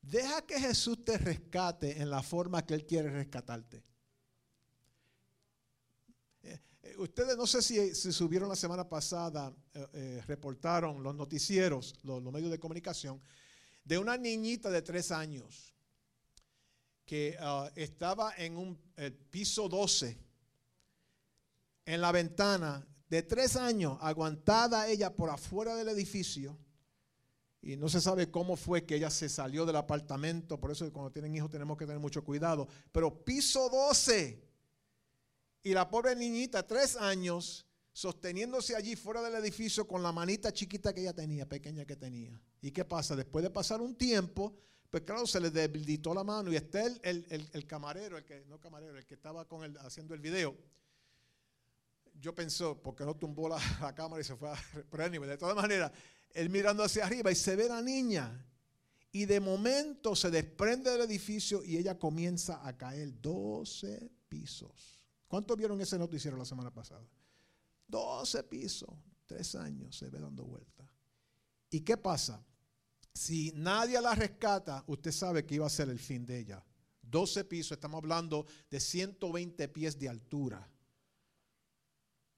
deja 0.07 0.43
que 0.43 0.61
Jesús 0.61 1.05
te 1.05 1.19
rescate 1.19 2.01
en 2.01 2.11
la 2.11 2.23
forma 2.23 2.65
que 2.65 2.75
Él 2.75 2.87
quiere 2.87 3.11
rescatarte. 3.11 3.83
Eh, 6.43 6.61
eh, 6.83 6.97
ustedes 6.99 7.37
no 7.37 7.47
sé 7.47 7.63
si, 7.63 7.95
subieron 8.13 8.49
la 8.49 8.57
semana 8.57 8.89
pasada, 8.89 9.53
eh, 9.75 10.23
reportaron 10.27 11.03
los 11.03 11.15
noticieros, 11.15 11.95
los, 12.03 12.23
medios 12.23 12.51
de 12.51 12.59
comunicación, 12.59 13.21
de 13.85 13.99
una 13.99 14.17
niñita 14.17 14.71
de 14.71 14.83
tres 14.83 15.11
años 15.11 15.75
que 17.05 17.37
ah, 17.41 17.71
estaba 17.77 18.35
en 18.37 18.57
un 18.57 18.77
piso 19.31 19.69
12, 19.69 20.19
en 21.85 22.01
la 22.01 22.11
ventana, 22.11 22.85
de 23.09 23.23
tres 23.23 23.55
años, 23.55 23.99
aguantada 24.01 24.89
ella 24.89 25.15
por 25.15 25.31
afuera 25.31 25.77
del 25.77 25.89
edificio. 25.89 26.59
Y 27.67 27.77
no 27.77 27.89
se 27.89 28.01
sabe 28.01 28.31
cómo 28.31 28.55
fue 28.55 28.85
que 28.85 28.95
ella 28.95 29.11
se 29.11 29.29
salió 29.29 29.67
del 29.67 29.75
apartamento. 29.75 30.61
Por 30.61 30.71
eso 30.71 30.89
cuando 30.93 31.11
tienen 31.11 31.35
hijos 31.35 31.51
tenemos 31.51 31.77
que 31.77 31.85
tener 31.85 31.99
mucho 31.99 32.23
cuidado. 32.23 32.69
Pero 32.93 33.25
piso 33.25 33.69
12. 33.69 34.41
Y 35.65 35.75
la 35.75 35.91
pobre 35.91 36.15
niñita, 36.15 36.65
tres 36.65 36.95
años, 36.95 37.67
sosteniéndose 37.93 38.77
allí 38.77 38.95
fuera 38.95 39.21
del 39.21 39.35
edificio 39.35 39.89
con 39.89 40.01
la 40.01 40.13
manita 40.13 40.53
chiquita 40.53 40.95
que 40.95 41.01
ella 41.01 41.13
tenía, 41.13 41.49
pequeña 41.49 41.85
que 41.85 41.97
tenía. 41.97 42.41
¿Y 42.61 42.71
qué 42.71 42.85
pasa? 42.85 43.17
Después 43.17 43.43
de 43.43 43.51
pasar 43.51 43.81
un 43.81 43.97
tiempo, 43.97 44.55
pues 44.89 45.03
claro, 45.03 45.27
se 45.27 45.41
le 45.41 45.51
debilitó 45.51 46.15
la 46.15 46.23
mano 46.23 46.53
y 46.53 46.57
está 46.57 46.87
el, 46.87 47.01
el, 47.03 47.67
camarero, 47.67 48.17
el 48.17 48.25
que, 48.25 48.45
no 48.47 48.61
camarero, 48.61 48.97
el 48.97 49.07
que 49.07 49.15
estaba 49.15 49.45
con 49.49 49.65
él 49.65 49.77
haciendo 49.81 50.15
el 50.15 50.21
video 50.21 50.57
yo 52.21 52.35
pensó, 52.35 52.81
porque 52.81 53.05
no 53.05 53.15
tumbó 53.15 53.49
la, 53.49 53.59
cámara 53.95 54.21
y 54.21 54.25
se 54.25 54.37
fue 54.37 54.51
a... 54.51 54.55
Pero 54.91 55.09
de 55.09 55.37
todas 55.37 55.57
maneras, 55.57 55.93
él 56.37 56.51
mirando 56.51 56.85
hacia 56.85 57.07
arriba 57.07 57.33
y 57.33 57.35
se 57.35 57.57
ve 57.57 57.69
la 57.69 57.83
niña. 57.83 58.45
Y 59.11 59.25
de 59.25 59.41
momento 59.41 60.15
se 60.15 60.31
desprende 60.31 60.91
del 60.91 61.01
edificio 61.01 61.65
y 61.65 61.79
ella 61.79 61.99
comienza 61.99 62.67
a 62.67 62.77
caer 62.77 63.21
12 63.21 64.11
pisos. 64.29 65.03
¿Cuántos 65.27 65.57
vieron 65.57 65.81
ese 65.81 65.99
noticiero 65.99 66.37
la 66.37 66.45
semana 66.45 66.71
pasada? 66.71 67.09
12 67.89 68.43
pisos, 68.45 68.91
tres 69.25 69.55
años 69.55 69.97
se 69.97 70.11
ve 70.11 70.21
dando 70.21 70.45
vuelta. 70.45 70.87
¿Y 71.71 71.81
qué 71.81 71.97
pasa? 71.97 72.45
Si 73.15 73.53
nadie 73.55 74.01
la 74.01 74.15
rescata, 74.15 74.85
usted 74.87 75.13
sabe 75.13 75.47
que 75.47 75.55
iba 75.55 75.67
a 75.67 75.71
ser 75.71 75.89
el 75.89 75.99
fin 75.99 76.27
de 76.27 76.39
ella. 76.39 76.63
12 77.03 77.45
pisos, 77.45 77.73
estamos 77.73 77.99
hablando 77.99 78.47
de 78.71 78.79
120 78.79 79.69
pies 79.69 79.99
de 79.99 80.09
altura. 80.09 80.69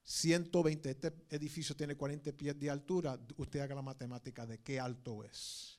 120, 0.08 0.90
este 0.90 1.12
edificio 1.28 1.76
tiene 1.76 1.94
40 1.94 2.32
pies 2.32 2.58
de 2.58 2.70
altura, 2.70 3.20
usted 3.36 3.60
haga 3.60 3.74
la 3.74 3.82
matemática 3.82 4.46
de 4.46 4.58
qué 4.60 4.80
alto 4.80 5.22
es. 5.22 5.78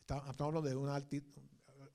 Estamos 0.00 0.40
hablando 0.40 0.62
de 0.62 0.74
una 0.74 0.96
altitud, 0.96 1.40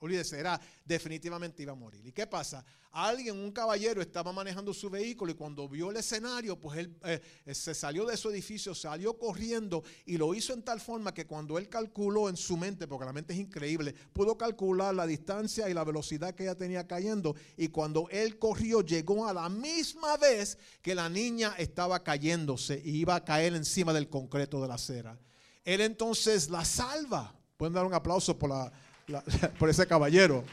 olvídese, 0.03 0.39
era 0.39 0.59
definitivamente 0.83 1.63
iba 1.63 1.71
a 1.71 1.75
morir. 1.75 2.05
¿Y 2.05 2.11
qué 2.11 2.27
pasa? 2.27 2.65
Alguien, 2.91 3.39
un 3.39 3.51
caballero, 3.51 4.01
estaba 4.01 4.31
manejando 4.31 4.73
su 4.73 4.89
vehículo 4.89 5.31
y 5.31 5.35
cuando 5.35 5.67
vio 5.67 5.89
el 5.89 5.97
escenario, 5.97 6.59
pues 6.59 6.79
él 6.79 6.95
eh, 7.05 7.21
eh, 7.45 7.55
se 7.55 7.73
salió 7.73 8.05
de 8.05 8.17
su 8.17 8.29
edificio, 8.29 8.75
salió 8.75 9.17
corriendo 9.17 9.83
y 10.05 10.17
lo 10.17 10.35
hizo 10.35 10.53
en 10.53 10.61
tal 10.61 10.79
forma 10.79 11.13
que 11.13 11.25
cuando 11.25 11.57
él 11.57 11.69
calculó 11.69 12.29
en 12.29 12.37
su 12.37 12.57
mente, 12.57 12.85
porque 12.85 13.05
la 13.05 13.13
mente 13.13 13.33
es 13.33 13.39
increíble, 13.39 13.95
pudo 14.11 14.37
calcular 14.37 14.93
la 14.93 15.07
distancia 15.07 15.69
y 15.69 15.73
la 15.73 15.83
velocidad 15.83 16.35
que 16.35 16.43
ella 16.43 16.55
tenía 16.55 16.85
cayendo 16.85 17.35
y 17.57 17.69
cuando 17.69 18.07
él 18.11 18.37
corrió 18.37 18.81
llegó 18.81 19.25
a 19.25 19.33
la 19.33 19.49
misma 19.49 20.17
vez 20.17 20.57
que 20.81 20.93
la 20.93 21.09
niña 21.09 21.55
estaba 21.57 22.03
cayéndose 22.03 22.81
y 22.83 22.97
iba 22.97 23.15
a 23.15 23.23
caer 23.23 23.55
encima 23.55 23.93
del 23.93 24.09
concreto 24.09 24.61
de 24.61 24.67
la 24.67 24.75
acera. 24.75 25.17
Él 25.63 25.81
entonces 25.81 26.49
la 26.49 26.65
salva. 26.65 27.33
Pueden 27.57 27.73
dar 27.73 27.85
un 27.85 27.93
aplauso 27.93 28.37
por 28.37 28.49
la 28.49 28.71
por 29.59 29.69
ese 29.69 29.87
caballero. 29.87 30.43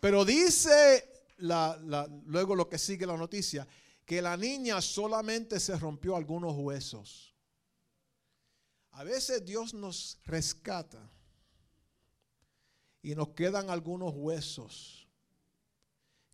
Pero 0.00 0.24
dice 0.24 1.12
luego 1.38 2.54
lo 2.54 2.68
que 2.68 2.78
sigue 2.78 3.06
la 3.06 3.16
noticia, 3.16 3.66
que 4.04 4.22
la 4.22 4.36
niña 4.36 4.80
solamente 4.80 5.60
se 5.60 5.76
rompió 5.76 6.16
algunos 6.16 6.54
huesos. 6.56 7.34
A 8.92 9.04
veces 9.04 9.44
Dios 9.44 9.74
nos 9.74 10.18
rescata 10.24 11.10
y 13.02 13.14
nos 13.14 13.28
quedan 13.30 13.68
algunos 13.68 14.14
huesos. 14.14 15.06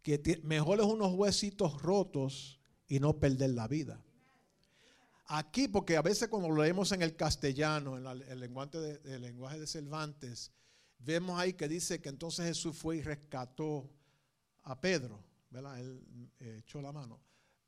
Que 0.03 0.41
mejor 0.43 0.81
es 0.81 0.87
unos 0.87 1.13
huesitos 1.13 1.81
rotos 1.81 2.61
y 2.87 3.01
no 3.01 3.19
perder 3.19 3.51
la 3.51 3.69
vida. 3.69 4.01
Aquí, 5.35 5.67
porque 5.67 5.97
a 5.97 6.03
veces 6.03 6.29
cuando 6.29 6.51
lo 6.51 6.63
leemos 6.63 6.93
en 6.93 7.01
el 7.01 7.17
castellano, 7.17 7.97
en 7.97 8.07
el, 8.07 8.39
lenguaje 8.39 8.79
de, 8.79 9.19
lenguaje 9.19 9.59
de 9.59 9.67
Cervantes, 9.67 10.53
vemos 10.99 11.41
ahí 11.41 11.55
que 11.55 11.69
dice 11.69 12.03
que 12.03 12.11
entonces 12.11 12.45
Jesús 12.45 12.77
fue 12.77 12.99
y 12.99 13.03
rescató 13.03 13.89
a 14.65 14.79
Pedro, 14.79 15.25
¿verdad? 15.49 15.81
Él 15.81 16.05
eh, 16.39 16.59
echó 16.59 16.83
la 16.83 16.93
mano. 16.93 17.19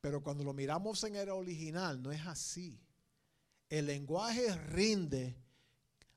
Pero 0.02 0.22
cuando 0.22 0.44
lo 0.44 0.52
miramos 0.52 1.02
en 1.04 1.16
el 1.16 1.30
original, 1.30 2.02
no 2.02 2.12
es 2.12 2.26
así. 2.26 2.78
El 3.70 3.86
lenguaje 3.86 4.54
rinde. 4.66 5.34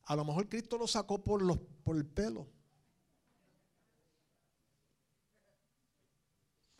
A 0.03 0.17
lo 0.17 0.25
mejor 0.25 0.49
Cristo 0.49 0.77
lo 0.77 0.85
sacó 0.85 1.23
por, 1.23 1.41
los, 1.41 1.59
por 1.85 1.95
el 1.95 2.05
pelo. 2.05 2.45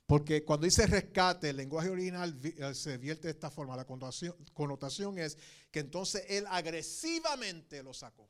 Porque 0.08 0.46
cuando 0.46 0.63
dice 0.63 0.88
rescate, 0.88 1.50
el 1.50 1.58
lenguaje 1.58 1.89
original 1.89 2.39
eh, 2.41 2.74
se 2.74 2.98
vierte 2.98 3.28
de 3.28 3.34
esta 3.34 3.52
forma. 3.52 3.76
La 3.76 3.86
connotación, 3.86 5.20
es 5.20 5.38
que 5.70 5.80
entonces 5.82 6.24
él 6.30 6.46
agresivamente 6.50 7.84
lo 7.84 7.93
sacó. 7.93 8.30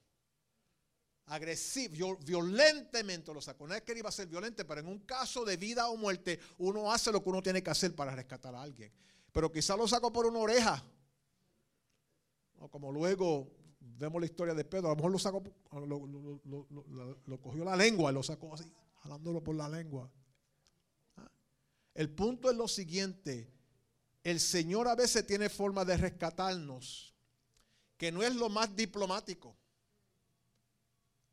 Agresivo, 1.28 2.18
violentemente 2.26 3.32
lo 3.32 3.42
sacó. 3.42 3.68
No 3.68 3.76
es 3.76 3.84
que 3.84 3.92
él 3.92 4.00
iba 4.00 4.10
a 4.10 4.12
ser 4.12 4.28
violento, 4.28 4.66
pero 4.66 4.82
en 4.82 4.88
un 4.88 5.00
caso 5.02 5.46
de 5.46 5.56
vida 5.56 5.88
o 5.90 5.98
muerte, 5.98 6.40
uno 6.58 6.92
hace 6.92 7.12
lo 7.12 7.22
que 7.22 7.30
uno 7.30 7.44
tiene 7.44 7.62
que 7.62 7.70
hacer 7.70 7.94
para 7.94 8.16
rescatar 8.16 8.56
a 8.56 8.62
alguien. 8.64 8.92
Pero 9.32 9.52
quizá 9.52 9.78
lo 9.78 9.88
sacó 9.88 10.12
por 10.12 10.26
una 10.26 10.40
oreja. 10.40 10.84
O 12.60 12.72
como 12.72 12.92
luego 12.92 13.52
vemos 13.80 14.20
la 14.20 14.26
historia 14.26 14.56
de 14.56 14.66
Pedro, 14.66 14.88
a 14.88 14.92
lo 14.92 14.96
mejor 14.96 15.12
lo 15.12 15.20
sacó, 15.20 15.44
lo, 15.86 17.40
cogió 17.40 17.64
la 17.64 17.76
lengua 17.76 18.10
y 18.10 18.16
lo 18.16 18.24
sacó 18.24 18.56
así, 18.56 18.66
jalándolo 18.96 19.44
por 19.44 19.56
la 19.56 19.70
lengua. 19.70 20.12
El 21.98 22.12
punto 22.12 22.52
es 22.52 22.56
lo 22.56 22.68
siguiente. 22.68 23.52
El 24.24 24.40
Señor 24.40 24.88
a 24.88 24.94
veces 24.94 25.26
tiene 25.26 25.50
forma 25.50 25.84
de 25.84 25.98
rescatarnos, 25.98 27.16
que 27.98 28.12
no 28.12 28.22
es 28.22 28.36
lo 28.36 28.50
más 28.50 28.76
diplomático. 28.76 29.58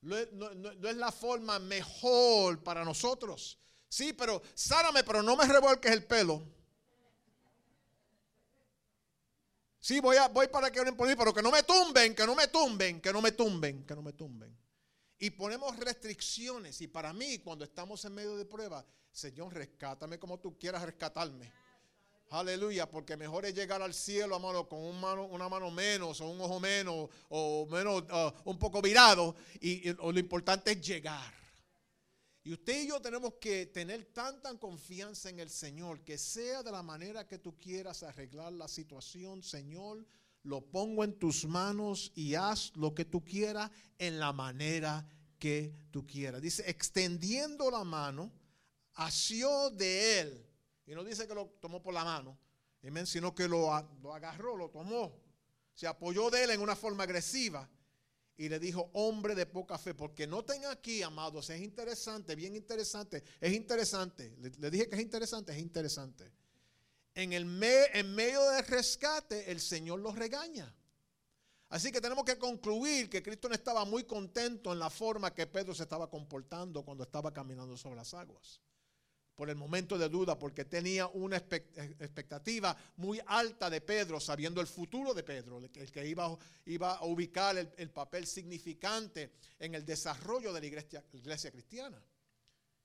No, 0.01 0.17
es 0.17 0.97
la 0.97 1.13
forma 1.13 1.59
mejor 1.59 2.63
para 2.63 2.83
nosotros. 2.83 3.59
Sí, 3.91 4.15
pero 4.15 4.41
sáname, 4.55 5.05
pero 5.05 5.23
no 5.23 5.37
me 5.37 5.45
revuelques 5.45 5.93
el 5.93 6.07
pelo. 6.07 6.43
Sí, 9.81 10.01
voy, 10.01 10.17
a, 10.17 10.29
voy 10.29 10.49
para 10.49 10.71
que 10.71 10.81
oren 10.81 10.97
por 10.97 11.07
mí, 11.07 11.15
pero 11.15 11.35
que 11.35 11.43
no 11.43 11.51
me 11.51 11.63
tumben, 11.63 12.15
que 12.15 12.25
no 12.25 12.35
me 12.35 12.49
tumben, 12.49 13.03
que 13.03 13.13
no 13.13 13.21
me 13.21 13.33
tumben, 13.33 13.85
que 13.85 13.95
no 13.95 14.01
me 14.01 14.15
tumben. 14.15 14.64
Y 15.25 15.31
ponemos 15.31 15.75
restricciones. 15.79 16.83
Y 16.83 16.87
para 16.87 17.15
mí, 17.15 17.39
cuando 17.39 17.65
estamos 17.65 18.05
en 18.05 18.13
medio 18.13 18.37
de 18.37 18.45
prueba, 18.45 18.85
Señor, 19.11 19.55
rescátame 19.55 20.19
como 20.19 20.39
tú 20.39 20.59
quieras 20.59 20.83
rescatarme. 20.83 21.51
Aleluya, 22.29 22.91
porque 22.91 23.17
mejor 23.17 23.47
es 23.47 23.55
llegar 23.55 23.81
al 23.81 23.95
cielo, 23.95 24.37
amado, 24.37 24.69
con 24.69 24.81
una 24.81 25.49
mano 25.49 25.71
menos 25.71 26.21
o 26.21 26.29
un 26.29 26.39
ojo 26.43 26.61
menos 26.61 27.09
o 27.31 27.67
menos 27.71 28.03
uh, 28.03 28.51
un 28.51 28.59
poco 28.59 28.83
virado. 28.83 29.35
Y, 29.63 29.95
lo 29.95 30.19
importante 30.19 30.73
es 30.73 30.87
llegar. 30.87 31.33
Y 32.43 32.53
usted 32.53 32.83
y 32.83 32.89
yo 32.89 33.01
tenemos 33.01 33.33
que 33.41 33.65
tener 33.65 34.05
tanta 34.13 34.55
confianza 34.59 35.31
en 35.31 35.41
el 35.41 35.49
Señor 35.49 36.05
que 36.05 36.19
sea 36.19 36.63
de 36.63 36.71
la 36.71 36.83
manera 36.83 37.27
que 37.27 37.39
tú 37.39 37.57
quieras 37.59 38.03
arreglar 38.03 38.53
la 38.53 38.69
situación, 38.69 39.43
Señor, 39.43 40.05
lo 40.45 40.61
pongo 40.61 41.05
en 41.05 41.19
tus 41.19 41.47
manos 41.47 42.13
y 42.15 42.35
haz 42.35 42.73
lo 42.77 42.95
que 42.95 43.05
tú 43.05 43.25
quieras 43.25 43.71
en 43.99 44.19
la 44.19 44.33
manera 44.33 45.07
que 45.39 45.75
tú 45.91 46.07
quieras. 46.07 46.41
Dice, 46.41 46.69
extendiendo 46.69 47.71
la 47.71 47.85
mano 47.85 48.33
asió 48.95 49.71
de 49.71 50.21
él. 50.21 50.47
Y 50.87 50.95
no 50.95 51.03
dice 51.03 51.27
que 51.27 51.35
lo 51.35 51.47
tomó 51.61 51.83
por 51.83 51.95
la 51.95 52.05
mano, 52.05 52.39
sino 53.07 53.35
que 53.35 53.49
lo, 53.49 53.73
agarró, 53.73 54.57
lo 54.57 54.71
tomó. 54.71 55.19
Se 55.75 55.87
apoyó 55.87 56.31
de 56.31 56.45
él 56.45 56.51
en 56.51 56.61
una 56.61 56.77
forma 56.77 57.05
agresiva 57.05 57.69
y 58.37 58.49
le 58.49 58.59
dijo, 58.59 58.91
hombre 58.93 59.35
de 59.35 59.47
poca 59.47 59.79
fe, 59.79 59.95
porque 59.95 60.27
noten 60.27 60.65
aquí, 60.67 61.03
amados, 61.03 61.51
es 61.51 61.61
interesante, 61.61 62.35
bien 62.35 62.55
interesante, 62.55 63.25
es 63.41 63.53
interesante. 63.53 64.37
Le, 64.59 64.71
dije 64.71 64.89
que 64.89 64.97
es 64.97 65.03
interesante, 65.03 65.53
es 65.53 65.59
interesante. 65.59 66.31
En, 67.15 67.33
el 67.33 67.63
en 67.63 68.15
medio 68.15 68.43
del 68.51 68.67
rescate, 68.67 69.51
el 69.51 69.61
Señor 69.61 70.01
los 70.01 70.17
regaña. 70.17 70.75
Así 71.75 71.91
que 71.91 72.01
tenemos 72.01 72.25
que 72.25 72.39
concluir 72.39 73.11
que 73.11 73.21
Cristo 73.21 73.49
no 73.49 73.55
estaba 73.57 73.85
muy 73.85 74.05
contento 74.05 74.73
en 74.73 74.79
la 74.79 74.91
forma 74.91 75.35
que 75.35 75.49
Pedro 75.49 75.75
se 75.75 75.83
estaba 75.83 76.09
comportando 76.09 76.85
cuando 76.85 77.03
estaba 77.03 77.33
caminando 77.33 77.77
sobre 77.77 77.97
las 77.97 78.15
aguas. 78.15 78.61
por 79.35 79.51
el 79.51 79.57
momento 79.57 79.99
de 79.99 80.09
duda, 80.09 80.39
porque 80.39 80.65
tenía 80.65 81.09
una 81.09 81.39
expectativa 81.39 82.77
muy 82.99 83.21
alta 83.27 83.69
de 83.69 83.81
Pedro, 83.81 84.21
sabiendo 84.21 84.61
el 84.61 84.69
futuro 84.69 85.13
de 85.13 85.25
Pedro, 85.25 85.59
el 85.59 85.91
que 85.91 86.07
iba, 86.07 86.39
iba 86.67 86.95
a 86.95 87.05
ubicar 87.05 87.59
el, 87.59 87.91
papel 87.91 88.29
significante 88.29 89.33
en 89.59 89.75
el 89.75 89.85
desarrollo 89.85 90.53
de 90.53 90.61
la 90.61 90.67
iglesia, 90.67 91.51
cristiana. 91.51 92.01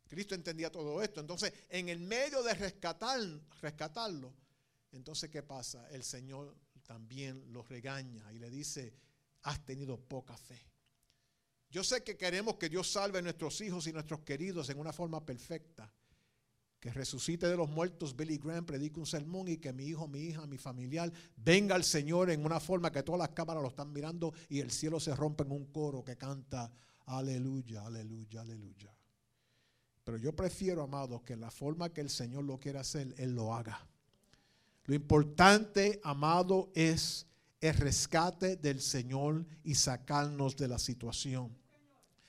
Cristo 0.10 0.36
entendía 0.36 0.72
todo 0.72 1.02
esto. 1.02 1.22
Entonces, 1.22 1.54
en 1.70 1.88
el 1.88 2.00
medio 2.00 2.44
de 2.44 2.54
rescatar, 2.56 3.20
rescatarlo, 3.62 4.34
entonces, 4.92 5.30
¿qué 5.30 5.44
pasa? 5.44 5.88
El 5.92 6.04
Señor 6.04 6.56
también 6.84 7.54
lo 7.54 7.62
regaña 7.62 8.34
y 8.34 8.40
le 8.40 8.50
dice, 8.50 8.94
has 9.44 9.64
tenido 9.64 9.98
poca 9.98 10.36
fe. 10.36 10.60
Yo 11.70 11.84
sé 11.84 12.04
que 12.04 12.18
queremos 12.18 12.56
que 12.56 12.68
Dios 12.68 12.92
salve 12.92 13.20
a 13.20 13.22
nuestros 13.22 13.62
hijos 13.62 13.86
y 13.86 13.94
nuestros 13.94 14.22
queridos 14.22 14.70
en 14.70 14.80
una 14.80 14.92
forma 14.92 15.24
perfecta 15.24 15.94
que 16.80 16.92
resucite 16.92 17.48
de 17.48 17.58
los 17.58 17.70
muertos 17.70 18.16
Billy 18.16 18.38
Graham, 18.38 18.66
predique 18.66 19.00
un 19.00 19.06
sermón 19.06 19.50
y 19.50 19.58
que 19.58 19.74
mi 19.74 19.86
hijo, 19.86 20.08
mi 20.08 20.22
hija, 20.22 20.48
mi 20.48 20.58
familiar 20.58 21.12
venga 21.36 21.76
al 21.76 21.84
Señor 21.84 22.32
en 22.32 22.44
una 22.46 22.60
forma 22.60 22.92
que 22.92 23.04
todas 23.04 23.20
las 23.20 23.30
cámaras 23.30 23.62
lo 23.62 23.70
están 23.70 23.92
mirando 23.92 24.34
y 24.48 24.60
el 24.60 24.72
cielo 24.72 25.00
se 25.00 25.16
rompe 25.16 25.44
en 25.44 25.52
un 25.52 25.66
coro 25.66 26.04
que 26.04 26.18
canta 26.18 26.72
aleluya, 27.06 27.86
aleluya, 27.86 28.42
aleluya. 28.42 28.99
Pero 30.10 30.18
yo 30.18 30.36
prefiero, 30.36 30.82
amados, 30.82 31.22
que 31.22 31.36
la 31.36 31.52
forma 31.52 31.94
que 31.94 32.02
el 32.02 32.10
Señor 32.10 32.44
lo 32.44 32.60
quiera 32.60 32.80
hacer, 32.80 33.14
Él 33.20 33.36
lo 33.36 33.54
haga. 33.54 33.88
Lo 34.86 34.96
importante, 34.96 36.02
amado, 36.04 36.72
es 36.74 37.28
el 37.62 37.76
rescate 37.76 38.56
del 38.56 38.82
Señor 38.82 39.46
y 39.64 39.76
sacarnos 39.76 40.58
de 40.58 40.68
la 40.68 40.80
situación. 40.80 41.56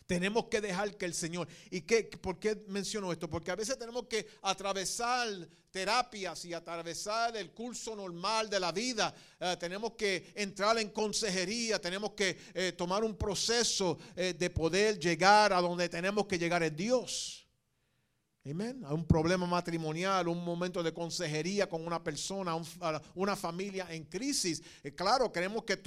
Tenemos 0.05 0.49
que 0.49 0.61
dejar 0.61 0.95
que 0.99 1.07
el 1.07 1.15
Señor. 1.15 1.49
¿Y 1.71 1.81
qué, 1.81 2.03
por 2.05 2.39
qué 2.39 2.63
menciono 2.69 3.13
esto? 3.13 3.31
Porque 3.31 3.51
a 3.51 3.57
veces 3.57 3.79
tenemos 3.79 4.09
que 4.09 4.27
atravesar 4.43 5.49
terapias 5.71 6.45
y 6.45 6.53
atravesar 6.53 7.35
el 7.35 7.53
curso 7.53 7.97
normal 7.97 8.51
de 8.51 8.61
la 8.61 8.73
vida. 8.73 9.15
Eh, 9.41 9.57
tenemos 9.59 9.93
que 9.93 10.35
entrar 10.35 10.77
en 10.79 10.91
consejería, 10.91 11.81
tenemos 11.81 12.11
que 12.11 12.37
eh, 12.53 12.73
tomar 12.73 13.05
un 13.05 13.17
proceso 13.17 13.99
eh, 14.15 14.35
de 14.39 14.51
poder 14.51 14.99
llegar 14.99 15.55
a 15.55 15.63
donde 15.63 15.89
tenemos 15.89 16.27
que 16.27 16.39
llegar 16.39 16.63
en 16.63 16.77
Dios. 16.77 17.41
Amén. 18.43 18.83
A 18.87 18.95
un 18.95 19.05
problema 19.05 19.45
matrimonial, 19.45 20.27
un 20.27 20.43
momento 20.43 20.83
de 20.83 20.95
consejería 20.95 21.69
con 21.69 21.87
una 21.87 22.03
persona, 22.03 22.57
una 23.15 23.37
familia 23.37 23.93
en 23.93 24.05
crisis. 24.05 24.63
Eh, 24.83 24.95
claro, 24.95 25.31
queremos 25.31 25.63
que 25.65 25.79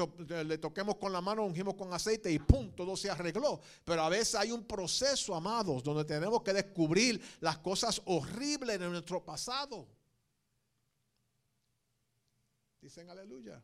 le 0.45 0.59
toquemos 0.59 0.97
con 0.97 1.11
la 1.11 1.19
mano, 1.19 1.43
ungimos 1.43 1.73
con 1.73 1.91
aceite 1.93 2.31
y 2.31 2.37
¡pum! 2.37 2.71
Todo 2.75 2.95
se 2.95 3.09
arregló. 3.09 3.59
Pero 3.83 4.03
a 4.03 4.09
veces 4.09 4.35
hay 4.35 4.51
un 4.51 4.65
proceso, 4.65 5.33
amados, 5.33 5.83
donde 5.83 6.05
tenemos 6.05 6.43
que 6.43 6.53
descubrir 6.53 7.19
las 7.39 7.57
cosas 7.57 7.99
horribles 8.05 8.79
de 8.79 8.87
nuestro 8.87 9.25
pasado. 9.25 9.87
Dicen 12.79 13.09
aleluya. 13.09 13.63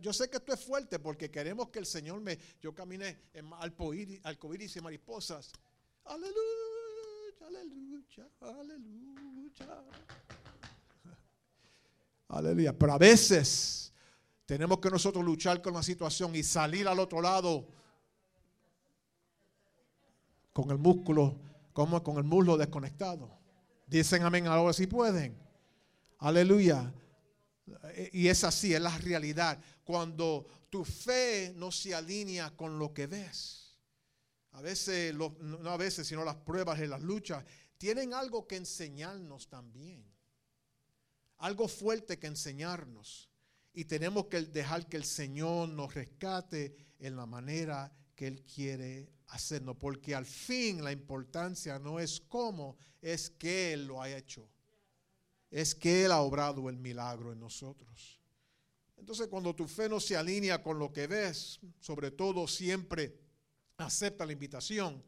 Yo, 0.00 0.12
sé 0.12 0.28
que 0.28 0.38
esto 0.38 0.52
es 0.52 0.60
fuerte 0.60 0.98
porque 0.98 1.30
queremos 1.30 1.68
que 1.68 1.78
el 1.78 1.86
Señor 1.86 2.20
me. 2.20 2.38
Yo 2.60 2.74
camine 2.74 3.28
en 3.32 3.52
arcoíris 3.52 4.76
y 4.76 4.80
mariposas. 4.80 5.52
Aleluya 6.04 6.77
aleluya, 7.48 8.28
aleluya. 8.40 9.08
Aleluya. 12.28 12.78
Pero 12.78 12.92
a 12.92 12.98
veces 12.98 13.92
tenemos 14.44 14.78
que 14.80 14.90
nosotros 14.90 15.24
luchar 15.24 15.62
con 15.62 15.74
la 15.74 15.82
situación 15.82 16.34
y 16.36 16.42
salir 16.42 16.86
al 16.86 16.98
otro 16.98 17.22
lado 17.22 17.66
con 20.52 20.70
el 20.70 20.78
músculo, 20.78 21.40
como 21.72 22.02
con 22.02 22.18
el 22.18 22.24
muslo 22.24 22.56
desconectado. 22.56 23.30
Dicen 23.86 24.22
amén 24.22 24.46
ahora 24.46 24.72
si 24.72 24.86
pueden. 24.86 25.38
Aleluya. 26.18 26.92
Y 28.12 28.28
es 28.28 28.44
así, 28.44 28.74
es 28.74 28.80
la 28.80 28.96
realidad. 28.98 29.58
Cuando 29.84 30.46
tu 30.68 30.84
fe 30.84 31.54
no 31.56 31.72
se 31.72 31.94
alinea 31.94 32.50
con 32.50 32.78
lo 32.78 32.92
que 32.92 33.06
ves. 33.06 33.67
A 34.58 34.60
veces, 34.60 35.14
no 35.14 35.70
a 35.70 35.76
veces, 35.76 36.08
sino 36.08 36.24
las 36.24 36.34
pruebas 36.34 36.80
y 36.80 36.88
las 36.88 37.00
luchas, 37.00 37.44
tienen 37.76 38.12
algo 38.12 38.48
que 38.48 38.56
enseñarnos 38.56 39.48
también. 39.48 40.04
Algo 41.36 41.68
fuerte 41.68 42.18
que 42.18 42.26
enseñarnos. 42.26 43.30
Y 43.72 43.84
tenemos 43.84 44.26
que 44.26 44.42
dejar 44.42 44.88
que 44.88 44.96
el 44.96 45.04
Señor 45.04 45.68
nos 45.68 45.94
rescate 45.94 46.74
en 46.98 47.14
la 47.14 47.24
manera 47.24 47.92
que 48.16 48.26
Él 48.26 48.42
quiere 48.42 49.12
hacernos. 49.28 49.76
Porque 49.76 50.16
al 50.16 50.26
fin 50.26 50.82
la 50.82 50.90
importancia 50.90 51.78
no 51.78 52.00
es 52.00 52.20
cómo, 52.20 52.76
es 53.00 53.30
que 53.30 53.74
Él 53.74 53.86
lo 53.86 54.02
ha 54.02 54.10
hecho. 54.10 54.50
Es 55.52 55.72
que 55.72 56.04
Él 56.04 56.10
ha 56.10 56.20
obrado 56.20 56.68
el 56.68 56.78
milagro 56.78 57.32
en 57.32 57.38
nosotros. 57.38 58.18
Entonces 58.96 59.28
cuando 59.28 59.54
tu 59.54 59.68
fe 59.68 59.88
no 59.88 60.00
se 60.00 60.16
alinea 60.16 60.60
con 60.60 60.80
lo 60.80 60.92
que 60.92 61.06
ves, 61.06 61.60
sobre 61.78 62.10
todo 62.10 62.48
siempre 62.48 63.27
acepta 63.78 64.26
la 64.26 64.32
invitación. 64.32 65.02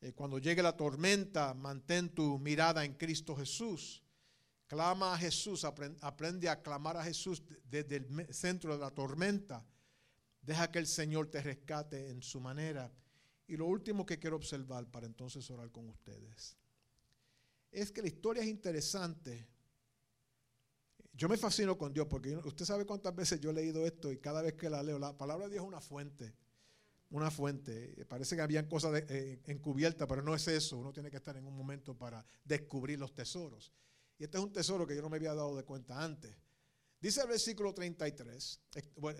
Eh, 0.00 0.12
cuando 0.12 0.38
llegue 0.38 0.62
la 0.62 0.76
tormenta, 0.76 1.54
mantén 1.54 2.10
tu 2.10 2.38
mirada 2.38 2.84
en 2.84 2.94
Cristo 2.94 3.36
Jesús. 3.36 4.02
Clama 4.66 5.14
a 5.14 5.18
Jesús, 5.18 5.64
aprende 5.64 6.48
a 6.48 6.60
clamar 6.60 6.96
a 6.96 7.04
Jesús 7.04 7.42
desde 7.64 7.96
el 7.96 8.34
centro 8.34 8.74
de 8.74 8.80
la 8.80 8.90
tormenta. 8.90 9.64
Deja 10.42 10.70
que 10.70 10.78
el 10.78 10.86
Señor 10.86 11.28
te 11.28 11.42
rescate 11.42 12.10
en 12.10 12.22
su 12.22 12.40
manera. 12.40 12.92
Y 13.46 13.56
lo 13.56 13.66
último 13.66 14.04
que 14.04 14.18
quiero 14.18 14.36
observar 14.36 14.86
para 14.90 15.06
entonces 15.06 15.50
orar 15.50 15.70
con 15.70 15.88
ustedes 15.88 16.56
es 17.70 17.90
que 17.90 18.02
la 18.02 18.08
historia 18.08 18.42
es 18.42 18.48
interesante. 18.48 19.46
Yo 21.14 21.28
me 21.28 21.36
fascino 21.36 21.76
con 21.76 21.92
Dios 21.92 22.06
porque 22.08 22.36
usted 22.36 22.64
sabe 22.64 22.84
cuántas 22.84 23.14
veces 23.14 23.40
yo 23.40 23.50
he 23.50 23.54
leído 23.54 23.86
esto 23.86 24.12
y 24.12 24.18
cada 24.18 24.42
vez 24.42 24.54
que 24.54 24.70
la 24.70 24.82
leo, 24.82 24.98
la 24.98 25.16
palabra 25.16 25.46
de 25.46 25.52
Dios 25.52 25.64
es 25.64 25.68
una 25.68 25.80
fuente 25.80 26.34
una 27.10 27.30
fuente. 27.30 28.04
Parece 28.06 28.36
que 28.36 28.42
habían 28.42 28.66
cosas 28.66 29.02
eh, 29.08 29.40
encubiertas, 29.46 30.06
pero 30.06 30.22
no 30.22 30.34
es 30.34 30.46
eso. 30.48 30.76
Uno 30.78 30.92
tiene 30.92 31.10
que 31.10 31.16
estar 31.16 31.36
en 31.36 31.46
un 31.46 31.56
momento 31.56 31.96
para 31.96 32.24
descubrir 32.44 32.98
los 32.98 33.14
tesoros. 33.14 33.72
Y 34.18 34.24
este 34.24 34.38
es 34.38 34.44
un 34.44 34.52
tesoro 34.52 34.86
que 34.86 34.94
yo 34.94 35.02
no 35.02 35.08
me 35.08 35.16
había 35.16 35.34
dado 35.34 35.56
de 35.56 35.64
cuenta 35.64 36.02
antes. 36.02 36.36
Dice 37.00 37.20
el 37.20 37.28
versículo 37.28 37.72
33, 37.72 38.60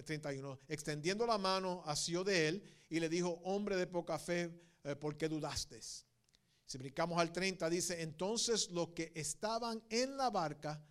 31, 0.04 0.58
extendiendo 0.66 1.24
la 1.26 1.38
mano, 1.38 1.82
asió 1.86 2.24
de 2.24 2.48
él 2.48 2.62
y 2.90 2.98
le 2.98 3.08
dijo, 3.08 3.40
hombre 3.44 3.76
de 3.76 3.86
poca 3.86 4.18
fe, 4.18 4.50
eh, 4.82 4.96
¿por 4.96 5.16
qué 5.16 5.28
dudaste? 5.28 5.80
Si 5.80 6.76
brincamos 6.76 7.18
al 7.20 7.32
30, 7.32 7.70
dice, 7.70 8.02
entonces 8.02 8.70
los 8.70 8.88
que 8.88 9.12
estaban 9.14 9.82
en 9.88 10.16
la 10.16 10.28
barca 10.28 10.84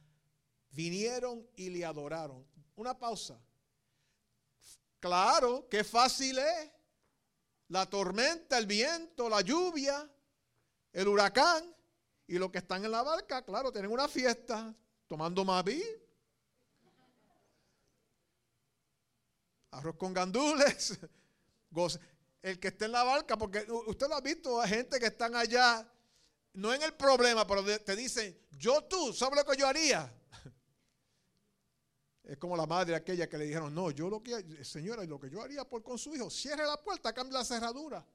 vinieron 0.72 1.46
y 1.58 1.70
le 1.70 1.84
adoraron. 1.84 2.48
Una 2.78 2.98
pausa. 2.98 3.40
Claro, 5.00 5.68
qué 5.70 5.84
fácil 5.84 6.40
es 6.40 6.72
la 7.70 7.86
tormenta, 7.86 8.58
el 8.58 8.66
viento, 8.66 9.30
la 9.30 9.42
lluvia, 9.42 10.10
el 10.94 11.08
huracán. 11.08 11.76
Y 12.28 12.38
los 12.38 12.52
que 12.52 12.58
están 12.58 12.84
en 12.84 12.92
la 12.92 13.04
barca, 13.04 13.44
claro, 13.46 13.72
tienen 13.72 13.90
una 13.90 14.08
fiesta 14.08 14.76
tomando 15.08 15.46
maví, 15.46 15.82
arroz 19.72 19.96
con 19.96 20.14
gandules. 20.14 21.00
El 22.42 22.60
que 22.60 22.70
esté 22.70 22.86
en 22.86 22.94
la 22.94 23.04
barca, 23.04 23.38
porque 23.38 23.68
usted 23.88 24.08
lo 24.08 24.16
ha 24.16 24.22
visto, 24.22 24.60
hay 24.62 24.70
gente 24.70 25.00
que 25.00 25.08
están 25.08 25.36
allá, 25.36 25.86
no 26.54 26.74
en 26.74 26.82
el 26.82 26.94
problema, 26.94 27.46
pero 27.46 27.64
te 27.64 27.96
dicen, 27.96 28.36
yo 28.52 28.84
tú, 28.86 29.14
¿sabes 29.14 29.36
lo 29.36 29.46
que 29.46 29.58
yo 29.58 29.68
haría? 29.68 30.12
Es 32.28 32.38
como 32.38 32.58
la 32.58 32.66
madre 32.66 32.94
aquella 32.94 33.30
que 33.30 33.38
le 33.38 33.46
dijeron, 33.46 33.74
no, 33.74 33.90
yo 33.90 34.10
lo 34.10 34.22
que, 34.22 34.62
señora, 34.62 35.06
lo 35.06 35.18
que 35.18 35.30
yo 35.30 35.42
haría 35.42 35.64
por 35.64 35.82
con 35.82 35.98
su 35.98 36.14
hijo, 36.14 36.30
cierre 36.30 36.66
la 36.66 36.76
puerta, 36.76 37.14
cambie 37.14 37.34
la 37.34 37.46
cerradura, 37.46 38.06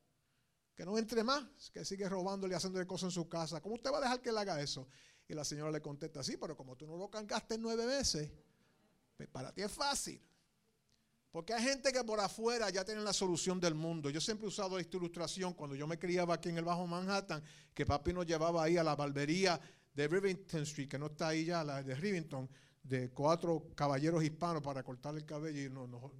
que 0.74 0.84
no 0.84 0.98
entre 0.98 1.24
más, 1.24 1.70
que 1.72 1.82
sigue 1.82 2.06
robándole 2.10 2.52
y 2.52 2.56
haciendo 2.56 2.86
cosas 2.86 3.04
en 3.04 3.10
su 3.12 3.26
casa. 3.26 3.62
¿Cómo 3.62 3.76
usted 3.76 3.90
va 3.90 3.96
a 3.96 4.00
dejar 4.02 4.20
que 4.20 4.28
él 4.28 4.36
haga 4.36 4.60
eso? 4.60 4.86
Y 5.26 5.32
la 5.32 5.46
señora 5.46 5.70
le 5.70 5.80
contesta, 5.80 6.22
sí, 6.22 6.36
pero 6.36 6.54
como 6.54 6.76
tú 6.76 6.86
no 6.86 6.98
lo 6.98 7.08
cargaste 7.08 7.56
nueve 7.56 7.86
veces, 7.86 8.30
pues 9.16 9.30
para 9.30 9.50
ti 9.50 9.62
es 9.62 9.72
fácil. 9.72 10.20
Porque 11.30 11.54
hay 11.54 11.62
gente 11.62 11.90
que 11.90 12.04
por 12.04 12.20
afuera 12.20 12.68
ya 12.68 12.84
tiene 12.84 13.00
la 13.00 13.14
solución 13.14 13.58
del 13.58 13.74
mundo. 13.74 14.10
Yo 14.10 14.20
siempre 14.20 14.44
he 14.44 14.48
usado 14.48 14.78
esta 14.78 14.98
ilustración 14.98 15.54
cuando 15.54 15.74
yo 15.74 15.86
me 15.86 15.98
criaba 15.98 16.34
aquí 16.34 16.50
en 16.50 16.58
el 16.58 16.64
Bajo 16.64 16.86
Manhattan, 16.86 17.42
que 17.72 17.86
papi 17.86 18.12
nos 18.12 18.26
llevaba 18.26 18.62
ahí 18.62 18.76
a 18.76 18.84
la 18.84 18.94
barbería 18.94 19.58
de 19.94 20.06
Rivington 20.06 20.64
Street, 20.64 20.90
que 20.90 20.98
no 20.98 21.06
está 21.06 21.28
ahí 21.28 21.46
ya, 21.46 21.64
la 21.64 21.82
de 21.82 21.94
Rivington 21.94 22.46
de 22.82 23.10
cuatro 23.10 23.68
caballeros 23.74 24.22
hispanos 24.22 24.62
para 24.62 24.82
cortar 24.82 25.14
el 25.14 25.24
cabello 25.24 25.60
y 25.60 25.70
no, 25.70 25.86
no, 25.86 26.12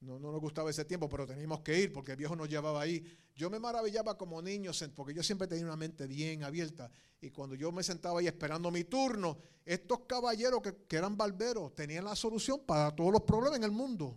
no, 0.00 0.18
nos 0.18 0.40
gustaba 0.40 0.70
ese 0.70 0.84
tiempo, 0.84 1.08
pero 1.08 1.26
teníamos 1.26 1.60
que 1.60 1.78
ir 1.80 1.92
porque 1.92 2.12
el 2.12 2.16
viejo 2.16 2.36
nos 2.36 2.48
llevaba 2.48 2.80
ahí. 2.80 3.04
Yo 3.34 3.50
me 3.50 3.58
maravillaba 3.58 4.16
como 4.16 4.40
niño 4.40 4.70
porque 4.94 5.12
yo 5.12 5.22
siempre 5.22 5.48
tenía 5.48 5.64
una 5.64 5.76
mente 5.76 6.06
bien 6.06 6.44
abierta 6.44 6.90
y 7.20 7.30
cuando 7.30 7.54
yo 7.54 7.72
me 7.72 7.82
sentaba 7.82 8.20
ahí 8.20 8.26
esperando 8.26 8.70
mi 8.70 8.84
turno, 8.84 9.38
estos 9.64 10.00
caballeros 10.06 10.62
que, 10.62 10.74
que 10.86 10.96
eran 10.96 11.16
barberos 11.16 11.74
tenían 11.74 12.04
la 12.04 12.14
solución 12.14 12.60
para 12.64 12.94
todos 12.94 13.12
los 13.12 13.22
problemas 13.22 13.58
en 13.58 13.64
el 13.64 13.72
mundo. 13.72 14.16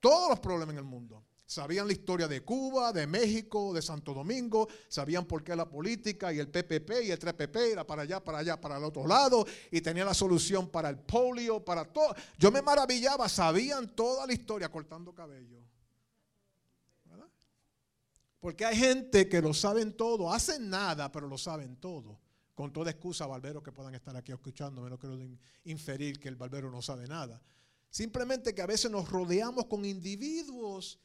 Todos 0.00 0.28
los 0.28 0.40
problemas 0.40 0.74
en 0.74 0.78
el 0.78 0.84
mundo. 0.84 1.24
Sabían 1.46 1.86
la 1.86 1.92
historia 1.92 2.26
de 2.26 2.42
Cuba, 2.42 2.90
de 2.92 3.06
México, 3.06 3.74
de 3.74 3.82
Santo 3.82 4.14
Domingo, 4.14 4.66
sabían 4.88 5.26
por 5.26 5.44
qué 5.44 5.54
la 5.54 5.68
política 5.68 6.32
y 6.32 6.38
el 6.38 6.48
PPP 6.48 7.04
y 7.04 7.10
el 7.10 7.18
3PP 7.18 7.72
era 7.72 7.86
para 7.86 8.02
allá, 8.02 8.24
para 8.24 8.38
allá, 8.38 8.58
para 8.58 8.78
el 8.78 8.84
otro 8.84 9.06
lado 9.06 9.44
y 9.70 9.82
tenía 9.82 10.06
la 10.06 10.14
solución 10.14 10.70
para 10.70 10.88
el 10.88 10.98
polio, 10.98 11.62
para 11.62 11.84
todo. 11.84 12.14
Yo 12.38 12.50
me 12.50 12.62
maravillaba, 12.62 13.28
sabían 13.28 13.94
toda 13.94 14.26
la 14.26 14.32
historia 14.32 14.70
cortando 14.70 15.14
cabello. 15.14 15.62
Porque 18.40 18.64
hay 18.66 18.76
gente 18.76 19.26
que 19.26 19.40
lo 19.40 19.54
saben 19.54 19.96
todo, 19.96 20.30
hacen 20.30 20.68
nada, 20.68 21.10
pero 21.10 21.26
lo 21.26 21.38
saben 21.38 21.76
todo. 21.76 22.20
Con 22.54 22.72
toda 22.72 22.90
excusa, 22.90 23.26
barberos 23.26 23.62
que 23.62 23.72
puedan 23.72 23.94
estar 23.94 24.14
aquí 24.16 24.32
escuchándome, 24.32 24.90
no 24.90 24.98
quiero 24.98 25.18
inferir 25.64 26.20
que 26.20 26.28
el 26.28 26.36
barbero 26.36 26.70
no 26.70 26.82
sabe 26.82 27.06
nada. 27.06 27.40
Simplemente 27.88 28.54
que 28.54 28.60
a 28.60 28.66
veces 28.66 28.90
nos 28.90 29.08
rodeamos 29.08 29.64
con 29.64 29.86
individuos 29.86 31.00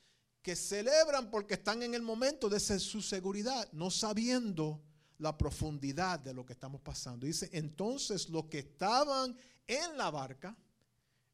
que 0.50 0.56
celebran 0.56 1.30
porque 1.30 1.54
están 1.54 1.84
en 1.84 1.94
el 1.94 2.02
momento 2.02 2.50
de 2.50 2.60
su 2.60 3.04
seguridad, 3.04 3.72
no 3.72 3.92
sabiendo 3.92 4.82
la 5.20 5.38
profundidad 5.38 6.20
de 6.20 6.34
lo 6.34 6.44
que 6.44 6.54
estamos 6.54 6.82
pasando. 6.82 7.28
Dice, 7.28 7.52
entonces 7.54 8.28
los 8.30 8.46
que 8.46 8.58
estaban 8.58 9.38
en 9.68 9.96
la 9.96 10.10
barca 10.10 10.58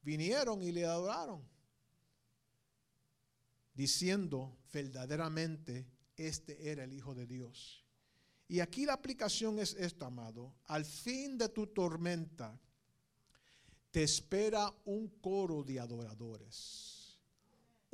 vinieron 0.01 0.61
y 0.61 0.73
le 0.73 0.83
adoraron, 0.83 1.41
diciendo 3.73 4.57
verdaderamente 4.73 5.87
este 6.17 6.69
era 6.69 6.83
el 6.83 6.91
Hijo 6.91 7.15
de 7.15 7.25
Dios. 7.25 7.85
Y 8.49 8.59
aquí 8.59 8.85
la 8.85 8.95
aplicación 8.95 9.59
es 9.59 9.75
esto, 9.75 10.05
amado. 10.05 10.55
Al 10.65 10.83
fin 10.83 11.37
de 11.37 11.47
tu 11.47 11.67
tormenta 11.67 12.59
te 13.91 14.03
espera 14.03 14.75
un 14.83 15.07
coro 15.21 15.63
de 15.63 15.79
adoradores. 15.79 17.04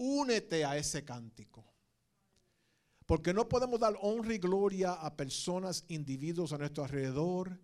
Únete 0.03 0.65
a 0.65 0.77
ese 0.77 1.03
cántico. 1.03 1.65
Porque 3.05 3.33
no 3.33 3.47
podemos 3.47 3.79
dar 3.79 3.95
honra 4.01 4.33
y 4.33 4.37
gloria 4.37 4.93
a 4.93 5.15
personas, 5.15 5.85
individuos 5.89 6.53
a 6.53 6.57
nuestro 6.57 6.83
alrededor, 6.83 7.59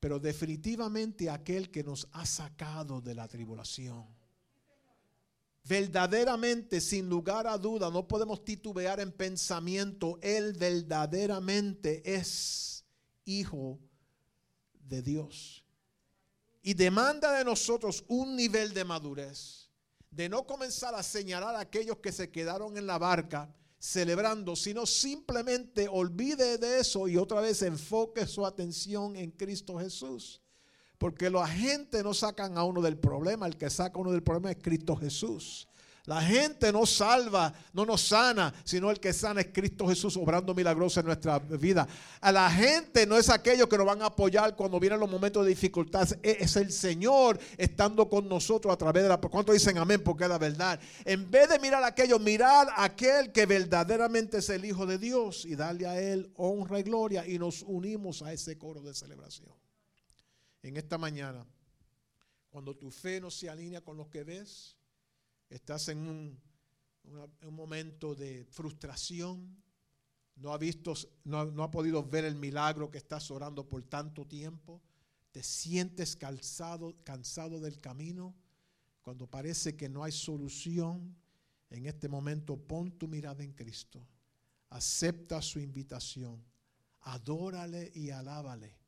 pero 0.00 0.18
definitivamente 0.18 1.28
a 1.28 1.34
aquel 1.34 1.70
que 1.70 1.84
nos 1.84 2.08
ha 2.12 2.26
sacado 2.26 3.00
de 3.00 3.14
la 3.14 3.28
tribulación 3.28 4.06
verdaderamente, 5.64 6.80
sin 6.80 7.08
lugar 7.08 7.46
a 7.46 7.56
duda, 7.56 7.90
no 7.90 8.06
podemos 8.06 8.44
titubear 8.44 9.00
en 9.00 9.10
pensamiento, 9.10 10.18
Él 10.22 10.52
verdaderamente 10.52 12.02
es 12.04 12.84
hijo 13.24 13.80
de 14.72 15.02
Dios. 15.02 15.64
Y 16.62 16.74
demanda 16.74 17.32
de 17.38 17.44
nosotros 17.44 18.04
un 18.08 18.36
nivel 18.36 18.72
de 18.72 18.84
madurez, 18.84 19.63
de 20.14 20.28
no 20.28 20.46
comenzar 20.46 20.94
a 20.94 21.02
señalar 21.02 21.56
a 21.56 21.60
aquellos 21.60 21.98
que 21.98 22.12
se 22.12 22.30
quedaron 22.30 22.76
en 22.76 22.86
la 22.86 22.98
barca 22.98 23.52
celebrando, 23.78 24.56
sino 24.56 24.86
simplemente 24.86 25.88
olvide 25.88 26.56
de 26.56 26.80
eso 26.80 27.06
y 27.08 27.16
otra 27.16 27.40
vez 27.40 27.60
enfoque 27.62 28.26
su 28.26 28.46
atención 28.46 29.16
en 29.16 29.30
Cristo 29.30 29.78
Jesús. 29.78 30.40
Porque 30.96 31.28
los 31.28 31.42
agentes 31.42 32.02
no 32.02 32.14
sacan 32.14 32.56
a 32.56 32.64
uno 32.64 32.80
del 32.80 32.96
problema, 32.96 33.46
el 33.46 33.58
que 33.58 33.68
saca 33.68 33.98
a 33.98 34.00
uno 34.00 34.12
del 34.12 34.22
problema 34.22 34.52
es 34.52 34.56
Cristo 34.62 34.96
Jesús. 34.96 35.68
La 36.06 36.20
gente 36.20 36.70
no 36.70 36.84
salva, 36.84 37.54
no 37.72 37.86
nos 37.86 38.08
sana, 38.08 38.52
sino 38.62 38.90
el 38.90 39.00
que 39.00 39.12
sana 39.14 39.40
es 39.40 39.46
Cristo 39.52 39.88
Jesús 39.88 40.18
obrando 40.18 40.54
milagrosos 40.54 40.98
en 40.98 41.06
nuestra 41.06 41.38
vida. 41.38 41.88
A 42.20 42.30
la 42.30 42.50
gente 42.50 43.06
no 43.06 43.16
es 43.16 43.30
aquellos 43.30 43.68
que 43.68 43.78
nos 43.78 43.86
van 43.86 44.02
a 44.02 44.06
apoyar 44.06 44.54
cuando 44.54 44.78
vienen 44.78 45.00
los 45.00 45.10
momentos 45.10 45.42
de 45.44 45.48
dificultad, 45.48 46.06
es 46.22 46.56
el 46.56 46.70
Señor 46.72 47.40
estando 47.56 48.06
con 48.08 48.28
nosotros 48.28 48.74
a 48.74 48.76
través 48.76 49.04
de 49.04 49.08
la... 49.08 49.16
¿Cuántos 49.16 49.54
dicen 49.54 49.78
amén? 49.78 50.02
Porque 50.04 50.24
es 50.24 50.30
la 50.30 50.36
verdad. 50.36 50.78
En 51.06 51.30
vez 51.30 51.48
de 51.48 51.58
mirar 51.58 51.82
a 51.82 51.86
aquellos, 51.86 52.20
mirar 52.20 52.68
a 52.76 52.84
aquel 52.84 53.32
que 53.32 53.46
verdaderamente 53.46 54.38
es 54.38 54.50
el 54.50 54.66
Hijo 54.66 54.84
de 54.84 54.98
Dios 54.98 55.46
y 55.46 55.56
darle 55.56 55.86
a 55.86 55.98
Él 55.98 56.30
honra 56.36 56.80
y 56.80 56.82
gloria 56.82 57.26
y 57.26 57.38
nos 57.38 57.62
unimos 57.62 58.20
a 58.20 58.30
ese 58.30 58.58
coro 58.58 58.82
de 58.82 58.92
celebración 58.92 59.54
en 60.64 60.78
esta 60.78 60.96
mañana, 60.96 61.46
cuando 62.48 62.74
tu 62.74 62.90
fe 62.90 63.20
no 63.20 63.30
se 63.30 63.50
alinea 63.50 63.82
con 63.82 63.98
lo 63.98 64.08
que 64.08 64.24
ves, 64.24 64.76
estás 65.48 65.88
en 65.88 65.98
un, 65.98 66.44
momento 67.50 68.14
de 68.14 68.44
frustración, 68.46 69.62
no 70.36 70.52
ha 70.52 70.58
visto, 70.58 70.94
no, 71.24 71.44
no 71.44 71.62
ha 71.62 71.70
podido 71.70 72.02
ver 72.02 72.24
el 72.24 72.34
milagro 72.34 72.90
que 72.90 72.98
estás 72.98 73.30
orando 73.30 73.68
por 73.68 73.82
tanto 73.82 74.26
tiempo, 74.26 74.82
te 75.30 75.42
sientes 75.42 76.16
cansado, 76.16 76.94
cansado 77.04 77.60
del 77.60 77.80
camino, 77.80 78.34
cuando 79.02 79.26
parece 79.26 79.76
que 79.76 79.88
no 79.88 80.02
hay 80.02 80.12
solución, 80.12 81.14
en 81.70 81.86
este 81.86 82.08
momento 82.08 82.56
pon 82.56 82.90
tu 82.92 83.06
mirada 83.06 83.44
en 83.44 83.52
Cristo, 83.52 84.06
acepta 84.70 85.42
su 85.42 85.60
invitación, 85.60 86.42
adórale 87.00 87.92
y 87.94 88.10
alábale 88.10 88.84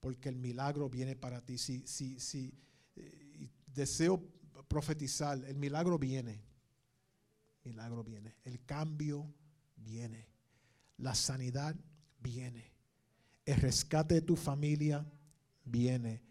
porque 0.00 0.30
el 0.30 0.36
milagro 0.36 0.88
viene 0.88 1.14
para 1.14 1.40
ti. 1.40 1.58
Si, 1.58 1.86
si, 1.86 2.18
si 2.18 2.52
eh, 2.96 3.50
deseo 3.66 4.22
profetizar, 4.70 5.36
el 5.46 5.56
milagro 5.56 5.98
viene. 5.98 6.40
milagro 7.64 8.04
viene. 8.04 8.36
El 8.44 8.64
cambio 8.64 9.26
viene. 9.74 10.28
La 10.98 11.16
sanidad 11.16 11.74
viene. 12.20 12.72
El 13.44 13.56
rescate 13.56 14.14
de 14.14 14.20
tu 14.20 14.36
familia 14.36 15.04
viene. 15.64 16.22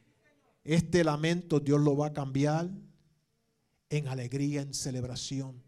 Este 0.63 1.04
lamento 1.04 1.60
Dios 1.60 1.82
lo 1.82 1.97
va 1.97 2.08
a 2.08 2.13
cambiar 2.13 2.69
en 3.89 4.08
alegría, 4.08 4.62
en 4.62 4.73
celebración. 4.73 5.62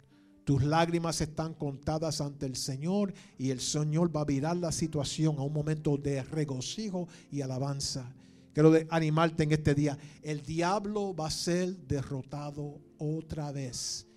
Tus 0.45 0.63
lágrimas 0.63 1.19
están 1.19 1.53
contadas 1.53 2.21
ante 2.21 2.45
el 2.45 2.55
Señor 2.55 3.13
y 3.37 3.51
el 3.51 3.59
Señor 3.59 4.15
va 4.15 4.21
a 4.21 4.25
virar 4.25 4.55
la 4.55 4.71
situación 4.71 5.37
a 5.39 5.43
un 5.43 5.51
momento 5.51 5.97
de 5.97 6.23
regocijo 6.23 7.09
y 7.31 7.41
alabanza. 7.41 8.15
Quiero 8.53 8.73
animarte 8.89 9.43
en 9.43 9.51
este 9.53 9.73
día. 9.73 9.97
El 10.21 10.41
diablo 10.41 11.15
va 11.15 11.27
a 11.27 11.31
ser 11.31 11.75
derrotado 11.87 12.81
otra 12.97 13.51
vez. 13.51 14.07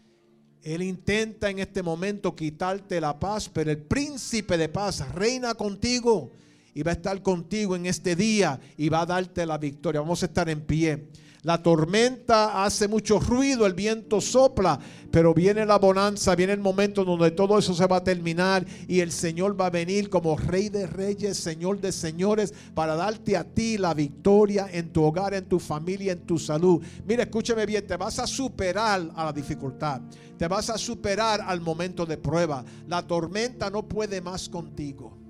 Él 0.63 0.83
intenta 0.83 1.51
en 1.51 1.59
este 1.59 1.83
momento 1.83 2.35
quitarte 2.35 3.01
la 3.01 3.19
paz, 3.19 3.49
pero 3.49 3.71
el 3.71 3.79
príncipe 3.79 4.57
de 4.57 4.69
paz 4.69 5.07
reina 5.13 5.55
contigo 5.55 6.31
y 6.75 6.83
va 6.83 6.93
a 6.93 6.95
estar 6.95 7.23
contigo 7.23 7.77
en 7.77 7.87
este 7.87 8.17
día 8.17 8.59
y 8.77 8.89
va 8.89 9.03
a 9.03 9.07
darte 9.07 9.47
la 9.47 9.59
victoria. 9.59 10.01
Vamos 10.01 10.23
a 10.23 10.27
estar 10.27 10.49
en 10.49 10.63
pie. 10.63 11.07
La 11.45 11.63
tormenta 11.63 12.65
hace 12.65 12.89
mucho 12.89 13.21
ruido, 13.21 13.67
el 13.67 13.75
viento 13.75 14.23
sopla, 14.23 14.81
pero 15.11 15.35
viene 15.35 15.67
la 15.67 15.79
bonanza, 15.79 16.35
viene 16.35 16.55
el 16.55 16.61
momento 16.61 17.05
donde 17.05 17.33
todo 17.33 17.59
eso 17.59 17.75
se 17.75 17.87
va 17.87 17.99
a 17.99 18.03
terminar 18.03 18.65
y 18.89 19.01
el 19.01 19.13
Señor 19.13 19.61
va 19.61 19.67
a 19.67 19.71
venir 19.71 20.09
como 20.09 20.39
Rey 20.39 20.71
de 20.71 20.87
Reyes, 20.87 21.37
Señor 21.37 21.83
de 21.83 21.93
Señores, 21.93 22.55
para 22.75 22.97
darte 22.97 23.37
a 23.37 23.45
ti 23.45 23.77
la 23.77 23.93
victoria 23.93 24.69
en 24.73 24.91
tu 24.91 25.03
hogar, 25.03 25.35
en 25.35 25.45
tu 25.45 25.59
familia, 25.59 26.13
en 26.13 26.25
tu 26.25 26.39
salud. 26.39 26.83
Mira, 27.07 27.25
escúchame 27.25 27.67
bien, 27.67 27.87
te 27.87 27.99
vas 27.99 28.19
a 28.19 28.27
superar 28.27 29.11
a 29.15 29.25
la 29.27 29.33
dificultad, 29.35 30.01
te 30.39 30.49
vas 30.49 30.71
a 30.71 30.79
superar 30.79 31.43
al 31.43 31.61
momento 31.61 32.07
de 32.07 32.17
prueba. 32.17 32.65
La 32.89 33.07
tormenta 33.07 33.69
no 33.69 33.87
puede 33.87 34.23
más 34.23 34.49
contigo 34.49 35.24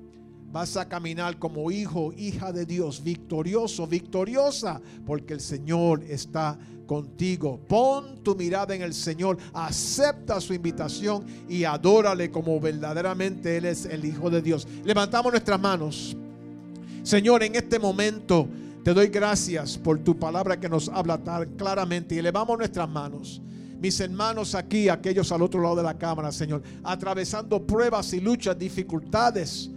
vas 0.55 0.77
a 0.77 0.88
caminar 0.88 1.37
como 1.37 1.69
hijo, 1.73 2.12
hija 2.17 2.53
de 2.53 2.64
Dios, 2.64 3.03
victorioso, 3.03 3.88
victoriosa, 3.88 4.81
porque 5.05 5.33
el 5.35 5.40
Señor 5.40 6.05
está 6.05 6.57
contigo. 6.87 7.59
Pon 7.67 8.23
tu 8.23 8.37
mirada 8.37 8.73
en 8.73 8.83
el 8.83 8.95
Señor, 8.95 9.37
acepta 9.53 10.40
su 10.40 10.55
invitación 10.55 11.25
y 11.49 11.64
adórale 11.64 12.31
como 12.31 12.61
verdaderamente 12.61 13.57
Él 13.57 13.64
es 13.64 13.85
el 13.85 14.05
Hijo 14.05 14.31
de 14.31 14.40
Dios. 14.43 14.69
Levantamos 14.85 15.33
nuestras 15.33 15.59
manos. 15.59 16.17
Señor, 17.03 17.43
en 17.43 17.57
este 17.57 17.81
momento 17.81 18.47
te 18.85 18.95
doy 18.95 19.09
gracias 19.09 19.77
por 19.77 19.99
tu 19.99 20.17
palabra 20.17 20.61
que 20.61 20.69
nos 20.69 20.88
habla 20.88 21.19
tan 21.19 21.57
claramente 21.57 22.14
y 22.14 22.19
elevamos 22.19 22.57
nuestras 22.57 22.88
manos 22.88 23.43
mis 23.81 23.99
hermanos 24.01 24.55
aquí, 24.55 24.88
aquellos 24.88 25.31
al 25.33 25.43
otro 25.43 25.61
lado 25.61 25.77
de 25.77 25.83
la 25.83 25.99
cámara, 25.99 26.33
Señor, 26.33 26.62
atravesando 26.85 27.67
pruebas 27.67 28.14
y 28.14 28.21
luchas, 28.21 28.59
dificultades. 28.59 29.69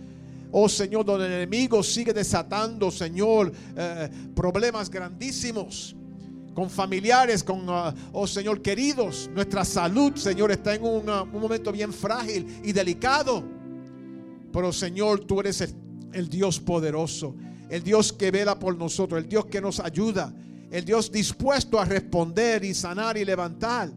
Oh 0.52 0.70
Señor, 0.70 1.06
donde 1.06 1.28
el 1.28 1.34
enemigo 1.34 1.84
sigue 1.84 2.14
desatando, 2.14 2.90
Señor, 2.90 3.52
eh, 3.76 4.10
problemas 4.34 4.90
grandísimos 4.90 5.96
con 6.58 6.72
familiares, 6.72 7.44
con, 7.44 7.66
ah, 7.70 7.94
oh 8.14 8.26
Señor, 8.26 8.64
queridos. 8.64 9.30
Nuestra 9.32 9.64
salud, 9.64 10.16
Señor, 10.16 10.52
está 10.52 10.74
en 10.74 10.84
un, 10.84 11.06
momento 11.06 11.72
bien 11.72 11.94
frágil 11.94 12.48
y 12.64 12.72
delicado. 12.72 13.44
Pero 14.52 14.74
Señor, 14.74 15.20
tú 15.26 15.40
eres 15.42 15.76
el 16.14 16.30
Dios 16.30 16.60
poderoso, 16.60 17.36
el 17.70 17.84
Dios 17.84 18.12
que 18.12 18.32
vela 18.32 18.58
por 18.58 18.76
nosotros, 18.76 19.22
el 19.22 19.30
Dios 19.30 19.46
que 19.46 19.62
nos 19.62 19.80
ayuda, 19.80 20.34
el 20.72 20.84
Dios 20.84 21.12
dispuesto 21.12 21.80
a 21.80 21.86
responder 21.86 22.64
y 22.64 22.74
sanar 22.74 23.18
y 23.18 23.26
levantar. 23.26 23.92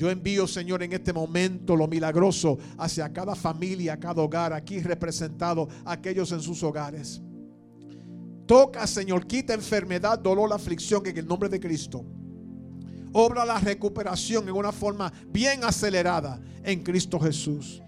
Yo 0.00 0.08
envío, 0.08 0.46
Señor, 0.46 0.82
en 0.82 0.94
este 0.94 1.12
momento 1.12 1.76
lo 1.76 1.86
milagroso 1.86 2.56
hacia 2.78 3.12
cada 3.12 3.34
familia, 3.34 4.00
cada 4.00 4.22
hogar 4.22 4.54
aquí 4.54 4.80
representado, 4.80 5.68
aquellos 5.84 6.32
en 6.32 6.40
sus 6.40 6.62
hogares. 6.62 7.20
Toca, 8.46 8.86
Señor, 8.86 9.26
quita 9.26 9.52
enfermedad, 9.52 10.18
dolor, 10.18 10.50
aflicción 10.54 11.06
en 11.06 11.18
el 11.18 11.26
nombre 11.26 11.50
de 11.50 11.60
Cristo. 11.60 12.02
Obra 13.12 13.44
la 13.44 13.58
recuperación 13.58 14.48
en 14.48 14.54
una 14.54 14.72
forma 14.72 15.12
bien 15.28 15.64
acelerada 15.64 16.40
en 16.64 16.82
Cristo 16.82 17.20
Jesús. 17.20 17.82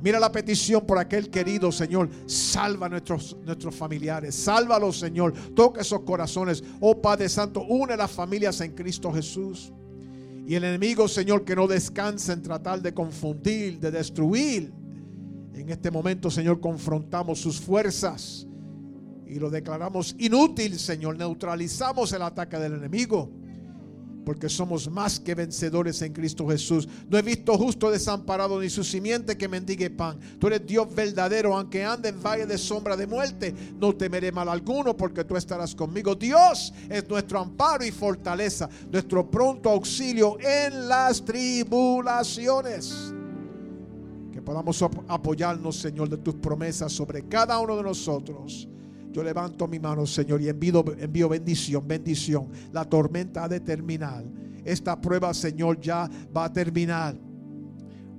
Mira 0.00 0.20
la 0.20 0.30
petición 0.30 0.86
por 0.86 0.98
aquel 0.98 1.30
querido 1.30 1.72
Señor. 1.72 2.08
Salva 2.26 2.86
a 2.86 2.90
nuestros, 2.90 3.36
nuestros 3.44 3.74
familiares. 3.74 4.36
Sálvalos, 4.36 5.00
Señor. 5.00 5.32
Toca 5.56 5.80
esos 5.80 6.02
corazones. 6.02 6.62
Oh 6.78 7.02
Padre 7.02 7.28
Santo, 7.28 7.62
une 7.62 7.96
las 7.96 8.12
familias 8.12 8.60
en 8.60 8.70
Cristo 8.72 9.12
Jesús. 9.12 9.72
Y 10.46 10.54
el 10.54 10.62
enemigo, 10.62 11.08
Señor, 11.08 11.44
que 11.44 11.56
no 11.56 11.66
descanse 11.66 12.32
en 12.32 12.40
tratar 12.40 12.80
de 12.80 12.94
confundir, 12.94 13.80
de 13.80 13.90
destruir. 13.90 14.72
En 15.52 15.68
este 15.68 15.90
momento, 15.90 16.30
Señor, 16.30 16.60
confrontamos 16.60 17.40
sus 17.40 17.60
fuerzas 17.60 18.46
y 19.26 19.40
lo 19.40 19.50
declaramos 19.50 20.14
inútil, 20.18 20.78
Señor. 20.78 21.16
Neutralizamos 21.16 22.12
el 22.12 22.22
ataque 22.22 22.58
del 22.58 22.74
enemigo 22.74 23.28
porque 24.26 24.48
somos 24.48 24.90
más 24.90 25.20
que 25.20 25.36
vencedores 25.36 26.02
en 26.02 26.12
Cristo 26.12 26.48
Jesús. 26.48 26.88
No 27.08 27.16
he 27.16 27.22
visto 27.22 27.56
justo 27.56 27.92
desamparado 27.92 28.60
ni 28.60 28.68
su 28.68 28.82
simiente 28.82 29.38
que 29.38 29.46
mendigue 29.46 29.88
pan. 29.88 30.18
Tú 30.40 30.48
eres 30.48 30.66
Dios 30.66 30.92
verdadero, 30.92 31.56
aunque 31.56 31.84
ande 31.84 32.08
en 32.08 32.20
valle 32.20 32.44
de 32.44 32.58
sombra 32.58 32.96
de 32.96 33.06
muerte, 33.06 33.54
no 33.78 33.94
temeré 33.94 34.32
mal 34.32 34.48
alguno 34.48 34.96
porque 34.96 35.22
tú 35.22 35.36
estarás 35.36 35.76
conmigo. 35.76 36.16
Dios 36.16 36.74
es 36.90 37.08
nuestro 37.08 37.38
amparo 37.38 37.84
y 37.84 37.92
fortaleza, 37.92 38.68
nuestro 38.90 39.30
pronto 39.30 39.70
auxilio 39.70 40.36
en 40.40 40.88
las 40.88 41.24
tribulaciones. 41.24 43.14
Que 44.32 44.42
podamos 44.42 44.82
apoyarnos, 45.06 45.76
Señor, 45.76 46.08
de 46.08 46.16
tus 46.16 46.34
promesas 46.34 46.92
sobre 46.92 47.28
cada 47.28 47.60
uno 47.60 47.76
de 47.76 47.84
nosotros 47.84 48.66
yo 49.16 49.22
levanto 49.22 49.66
mi 49.66 49.78
mano, 49.78 50.04
Señor, 50.04 50.42
y 50.42 50.50
envío, 50.50 50.84
bendición, 51.26 51.88
bendición. 51.88 52.48
La 52.70 52.84
tormenta 52.84 53.44
ha 53.44 53.48
de 53.48 53.60
terminar. 53.60 54.22
Esta 54.62 55.00
prueba, 55.00 55.32
Señor, 55.32 55.80
ya 55.80 56.06
va 56.36 56.44
a 56.44 56.52
terminar. 56.52 57.16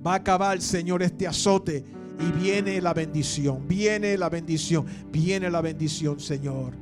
Va 0.04 0.14
a 0.14 0.16
acabar, 0.16 0.60
Señor, 0.60 1.04
este 1.04 1.28
azote. 1.28 1.84
Y 2.18 2.32
viene 2.32 2.80
la 2.80 2.92
bendición, 2.94 3.68
viene 3.68 4.18
la 4.18 4.28
bendición, 4.28 4.86
viene 5.12 5.48
la 5.48 5.60
bendición, 5.60 6.18
Señor. 6.18 6.72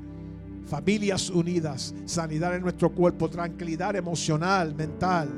Familias 0.64 1.28
unidas, 1.28 1.94
sanidad 2.06 2.56
en 2.56 2.62
nuestro 2.62 2.90
cuerpo, 2.94 3.28
tranquilidad 3.28 3.96
emocional, 3.96 4.74
mental, 4.74 5.28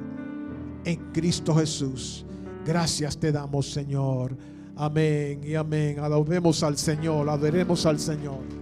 en 0.85 1.11
Cristo 1.13 1.53
Jesús. 1.57 2.25
Gracias 2.65 3.19
te 3.19 3.33
damos, 3.33 3.73
Señor. 3.73 4.37
Amén 4.77 5.41
y 5.43 5.57
amén. 5.57 5.99
Alabemos 5.99 6.63
al 6.63 6.79
Señor, 6.79 7.29
adoremos 7.29 7.85
al 7.85 7.99
Señor. 7.99 8.58